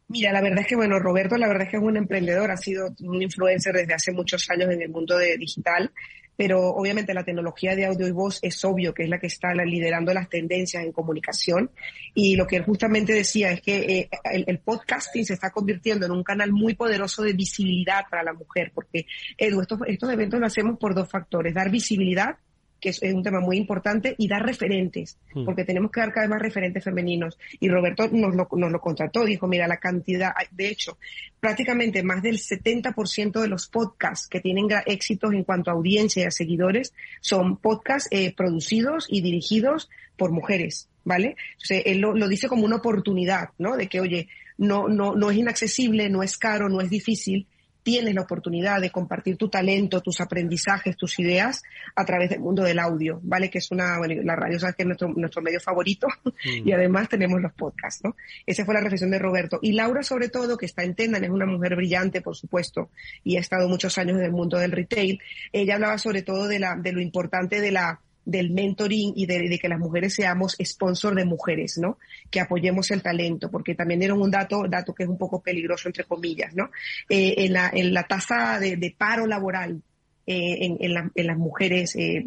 [0.09, 2.57] Mira, la verdad es que, bueno, Roberto, la verdad es que es un emprendedor, ha
[2.57, 5.91] sido un influencer desde hace muchos años en el mundo de digital
[6.39, 9.53] pero obviamente la tecnología de audio y voz es obvio que es la que está
[9.55, 11.73] liderando las tendencias en comunicación.
[12.15, 14.11] Y lo que él justamente decía es que eh,
[14.47, 18.71] el, podcasting se está convirtiendo en un canal muy poderoso de visibilidad para la mujer
[18.73, 19.05] porque
[19.37, 22.37] Edu, estos, estos eventos lo hacemos por dos factores, dar visibilidad
[22.81, 25.45] que es un tema muy importante, y dar referentes, hmm.
[25.45, 27.39] porque tenemos que dar cada vez más referentes femeninos.
[27.61, 30.99] Y Roberto nos lo, nos lo contrató, dijo, mira, la cantidad, de hecho,
[31.41, 36.27] prácticamente más del 70% de los podcasts que tienen éxitos en cuanto a audiencia y
[36.27, 41.37] a seguidores son podcasts eh, producidos y dirigidos por mujeres, ¿vale?
[41.53, 43.77] Entonces, él lo, lo dice como una oportunidad, ¿no?
[43.77, 47.47] De que, oye, no, no, no es inaccesible, no es caro, no es difícil,
[47.89, 51.63] tienes la oportunidad de compartir tu talento, tus aprendizajes, tus ideas
[51.97, 53.49] a través del mundo del audio, ¿vale?
[53.49, 56.69] Que es una, bueno, la radio sabes que es nuestro, nuestro medio favorito mm.
[56.69, 58.15] y además tenemos los podcasts, ¿no?
[58.45, 59.59] Esa fue la reflexión de Roberto.
[59.63, 62.91] Y Laura, sobre todo, que está en Tendan, es una mujer brillante, por supuesto,
[63.25, 65.23] y ha estado muchos años en el mundo del retail.
[65.51, 69.59] Ella hablaba sobre todo de la, de lo importante de la, del mentoring y de,
[69.59, 71.99] que las mujeres seamos sponsor de mujeres, ¿no?
[72.31, 75.89] Que apoyemos el talento, porque también dieron un dato, dato que es un poco peligroso,
[75.89, 76.71] entre comillas, ¿no?
[77.09, 79.81] Eh, en, la, en la tasa de, paro laboral
[80.27, 82.27] eh, en, las mujeres, eh,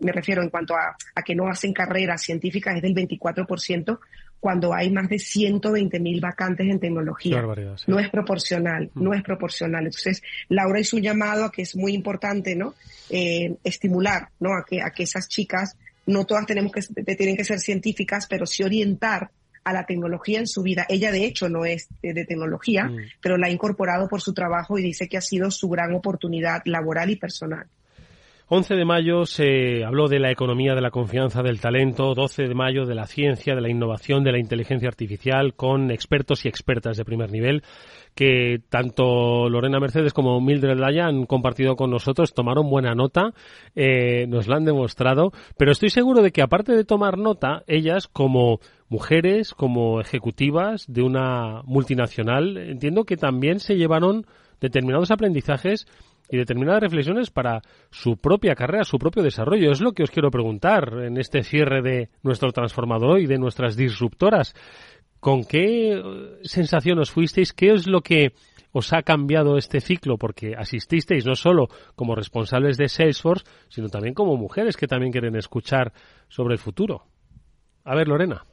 [0.00, 3.98] me refiero en cuanto a, a, que no hacen carreras científicas, es del 24%,
[4.40, 7.42] cuando hay más de 120.000 vacantes en tecnología.
[7.86, 9.02] No es proporcional, mm.
[9.02, 9.84] no es proporcional.
[9.84, 12.74] Entonces, Laura hizo un llamado a que es muy importante, ¿no?
[13.10, 14.54] Eh, estimular, ¿no?
[14.54, 15.76] A que, a que esas chicas,
[16.06, 16.80] no todas tenemos que,
[17.14, 19.30] tienen que ser científicas, pero sí orientar
[19.62, 20.86] a la tecnología en su vida.
[20.88, 22.96] Ella, de hecho, no es de, tecnología, mm.
[23.20, 26.62] pero la ha incorporado por su trabajo y dice que ha sido su gran oportunidad
[26.64, 27.66] laboral y personal.
[28.52, 32.54] 11 de mayo se habló de la economía de la confianza, del talento, 12 de
[32.56, 36.96] mayo de la ciencia, de la innovación, de la inteligencia artificial, con expertos y expertas
[36.96, 37.62] de primer nivel
[38.16, 43.34] que tanto Lorena Mercedes como Mildred Laya han compartido con nosotros, tomaron buena nota,
[43.76, 48.08] eh, nos la han demostrado, pero estoy seguro de que aparte de tomar nota, ellas
[48.08, 54.26] como mujeres, como ejecutivas de una multinacional, entiendo que también se llevaron
[54.60, 55.86] determinados aprendizajes
[56.30, 57.60] y determinadas reflexiones para
[57.90, 59.72] su propia carrera, su propio desarrollo.
[59.72, 63.76] Es lo que os quiero preguntar en este cierre de nuestro transformador y de nuestras
[63.76, 64.54] disruptoras.
[65.18, 66.02] ¿Con qué eh,
[66.42, 67.52] sensación os fuisteis?
[67.52, 68.32] ¿Qué es lo que
[68.72, 74.14] os ha cambiado este ciclo porque asististeis no solo como responsables de Salesforce, sino también
[74.14, 75.92] como mujeres que también quieren escuchar
[76.28, 77.06] sobre el futuro.
[77.84, 78.46] A ver, Lorena.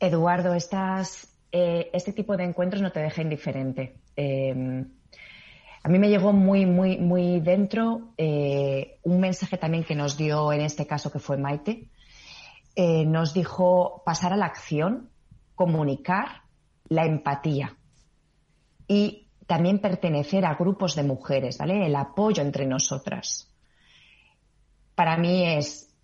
[0.00, 3.94] Eduardo, estas, eh, este tipo de encuentros no te deja indiferente.
[4.16, 4.84] Eh,
[5.82, 10.52] a mí me llegó muy, muy, muy dentro eh, un mensaje también que nos dio,
[10.52, 11.88] en este caso que fue Maite,
[12.74, 15.10] nos dijo pasar a la acción,
[15.54, 16.42] comunicar,
[16.88, 17.76] la empatía
[18.88, 21.84] y también pertenecer a grupos de mujeres, ¿vale?
[21.84, 23.52] El apoyo entre nosotras.
[24.94, 25.94] Para mí es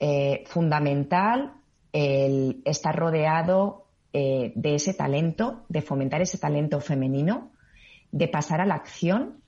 [0.44, 1.54] fundamental
[1.92, 7.52] el estar rodeado eh, de ese talento, de fomentar ese talento femenino,
[8.10, 9.42] de pasar a la acción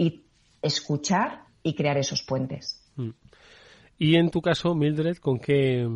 [0.00, 0.24] y
[0.62, 2.82] escuchar y crear esos puentes.
[2.96, 3.10] Mm.
[3.98, 5.86] Y en tu caso, Mildred, ¿con qué,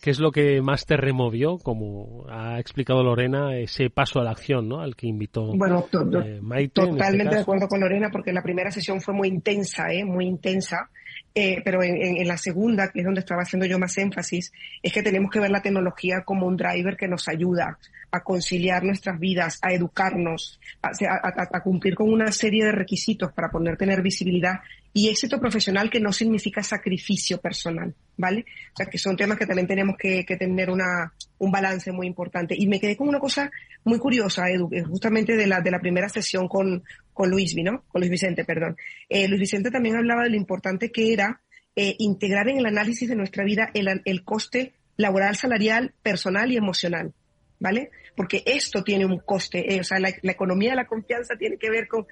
[0.00, 4.30] qué es lo que más te removió, como ha explicado Lorena, ese paso a la
[4.30, 4.80] acción, ¿no?
[4.80, 6.80] Al que invitó bueno, eh, Maite.
[6.80, 10.04] Este totalmente de acuerdo con Lorena, porque la primera sesión fue muy intensa, ¿eh?
[10.04, 10.90] Muy intensa.
[11.34, 15.02] Eh, pero en, la segunda, que es donde estaba haciendo yo más énfasis, es que
[15.02, 17.78] tenemos que ver la tecnología como un driver que nos ayuda
[18.10, 23.76] a conciliar nuestras vidas, a educarnos, a, cumplir con una serie de requisitos para poder
[23.76, 24.60] tener visibilidad
[24.98, 28.44] y éxito profesional que no significa sacrificio personal, ¿vale?
[28.72, 32.56] O sea, que son temas que también tenemos que, tener una, un balance muy importante.
[32.58, 33.48] Y me quedé con una cosa
[33.84, 36.82] muy curiosa, Edu, justamente de la, de la primera sesión con,
[37.12, 37.84] con Luis, ¿no?
[37.86, 38.76] Con Luis Vicente, perdón.
[39.08, 41.42] Eh, Luis Vicente también hablaba de lo importante que era
[41.76, 46.56] eh, integrar en el análisis de nuestra vida el, el coste laboral, salarial, personal y
[46.56, 47.14] emocional.
[47.60, 47.90] ¿vale?
[48.16, 51.70] Porque esto tiene un coste, eh, o sea, la, economía de la confianza tiene que
[51.70, 52.06] ver con,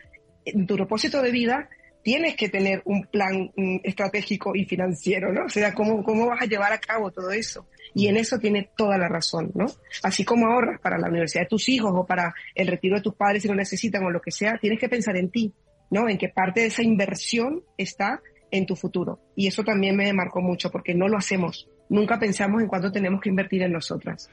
[0.67, 1.69] tu propósito de vida,
[2.07, 5.47] tienes que tener un plan mm, estratégico y financiero, ¿no?
[5.47, 7.67] O sea, ¿cómo, ¿cómo vas a llevar a cabo todo eso?
[7.95, 9.67] Y en eso tiene toda la razón, ¿no?
[10.05, 13.17] Así como ahorras para la universidad de tus hijos o para el retiro de tus
[13.17, 15.53] padres si lo necesitan o lo que sea, tienes que pensar en ti,
[15.91, 16.09] ¿no?
[16.09, 19.19] En que parte de esa inversión está en tu futuro.
[19.35, 21.69] Y eso también me marcó mucho porque no lo hacemos.
[21.89, 24.31] Nunca pensamos en cuánto tenemos que invertir en nosotras.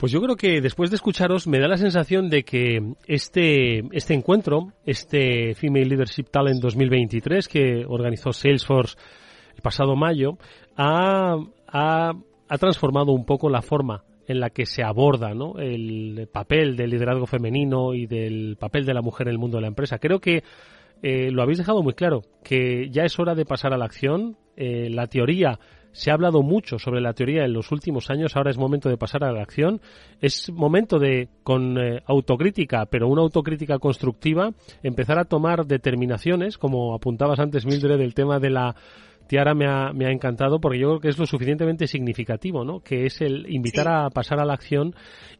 [0.00, 4.14] Pues yo creo que después de escucharos me da la sensación de que este, este
[4.14, 8.96] encuentro, este Female Leadership Talent 2023 que organizó Salesforce
[9.54, 10.38] el pasado mayo,
[10.74, 11.36] ha,
[11.68, 12.14] ha,
[12.58, 15.58] transformado un poco la forma en la que se aborda ¿no?
[15.58, 19.62] el papel del liderazgo femenino y del papel de la mujer en el mundo de
[19.62, 19.98] la empresa.
[19.98, 20.42] Creo que
[21.02, 24.38] eh, lo habéis dejado muy claro, que ya es hora de pasar a la acción.
[24.56, 25.58] Eh, la teoría
[25.92, 28.96] se ha hablado mucho sobre la teoría en los últimos años, ahora es momento de
[28.96, 29.80] pasar a la acción.
[30.20, 36.94] Es momento de, con eh, autocrítica, pero una autocrítica constructiva, empezar a tomar determinaciones, como
[36.94, 38.76] apuntabas antes, Mildred, del tema de la
[39.30, 42.80] Tiara me ha, me ha encantado porque yo creo que es lo suficientemente significativo, ¿no?
[42.80, 44.92] Que es el invitar a pasar a la acción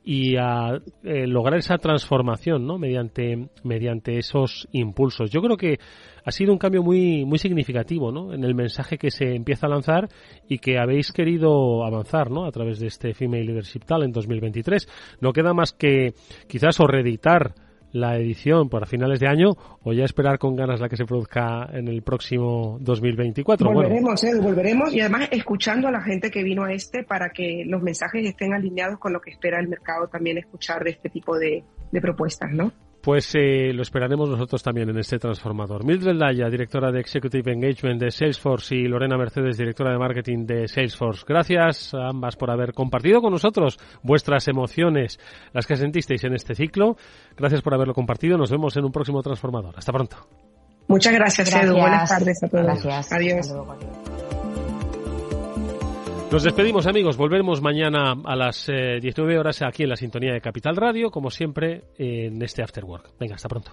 [0.05, 2.79] y a eh, lograr esa transformación, ¿no?
[2.79, 5.33] Mediante, mediante esos impulsos.
[5.33, 5.81] Yo creo que
[6.25, 8.33] ha sido un cambio muy, muy significativo, ¿no?
[8.33, 10.09] En el mensaje que se empieza a lanzar
[10.49, 12.45] y que habéis querido avanzar, ¿no?
[12.45, 14.87] A través de este Female Leadership Talent 2023.
[15.21, 16.15] No queda más que
[16.47, 17.55] quizás o reeditar
[17.93, 21.69] la edición para finales de año o ya esperar con ganas la que se produzca
[21.73, 23.73] en el próximo 2024.
[23.73, 27.65] Volveremos, eh, volveremos y además escuchando a la gente que vino a este para que
[27.67, 31.39] los mensajes estén alineados con lo que espera el mercado también escuchar de este tipo
[31.39, 31.65] de
[32.01, 32.73] propuestas, ¿no?
[33.03, 35.85] Pues eh, lo esperaremos nosotros también en este transformador.
[35.85, 40.69] Mildred Laya, directora de Executive Engagement de Salesforce y Lorena Mercedes, directora de Marketing de
[40.69, 41.25] Salesforce.
[41.27, 45.19] Gracias a ambas por haber compartido con nosotros vuestras emociones,
[45.53, 46.97] las que sentisteis en este ciclo.
[47.37, 48.37] Gracias por haberlo compartido.
[48.37, 49.75] Nos vemos en un próximo transformador.
[49.79, 50.17] Hasta pronto.
[50.89, 51.79] Muchas gracias, Edu.
[51.79, 52.65] Buenas tardes a todos.
[52.65, 53.13] Gracias.
[53.13, 53.55] Adiós.
[56.31, 60.41] Nos despedimos amigos, volvemos mañana a las 19 eh, horas aquí en la sintonía de
[60.41, 63.11] Capital Radio, como siempre en este After Work.
[63.19, 63.73] Venga, hasta pronto.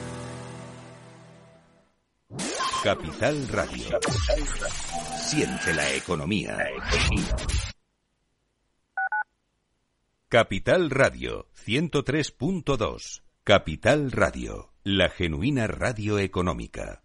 [2.83, 3.99] Capital Radio.
[5.19, 6.57] Siente la economía.
[10.27, 13.21] Capital Radio 103.2.
[13.43, 17.03] Capital Radio, la genuina radio económica.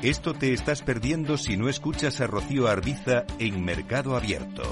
[0.00, 4.62] Esto te estás perdiendo si no escuchas a Rocío Arbiza en Mercado Abierto.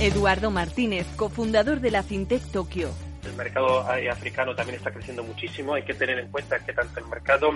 [0.00, 2.90] Eduardo Martínez, cofundador de la FinTech Tokio.
[3.24, 5.72] El mercado africano también está creciendo muchísimo.
[5.72, 7.52] Hay que tener en cuenta que tanto el mercado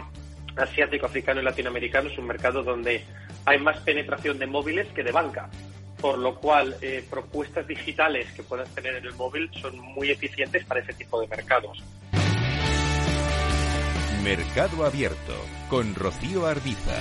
[0.56, 3.04] asiático, africano y latinoamericano es un mercado donde
[3.44, 5.48] hay más penetración de móviles que de banca
[6.02, 10.64] por lo cual eh, propuestas digitales que puedas tener en el móvil son muy eficientes
[10.64, 11.78] para ese tipo de mercados.
[14.24, 15.34] Mercado Abierto
[15.70, 16.96] con Rocío Ardiza.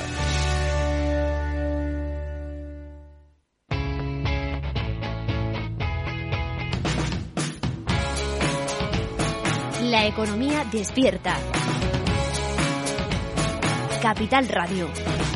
[9.82, 11.36] La economía despierta.
[14.02, 15.31] Capital Radio.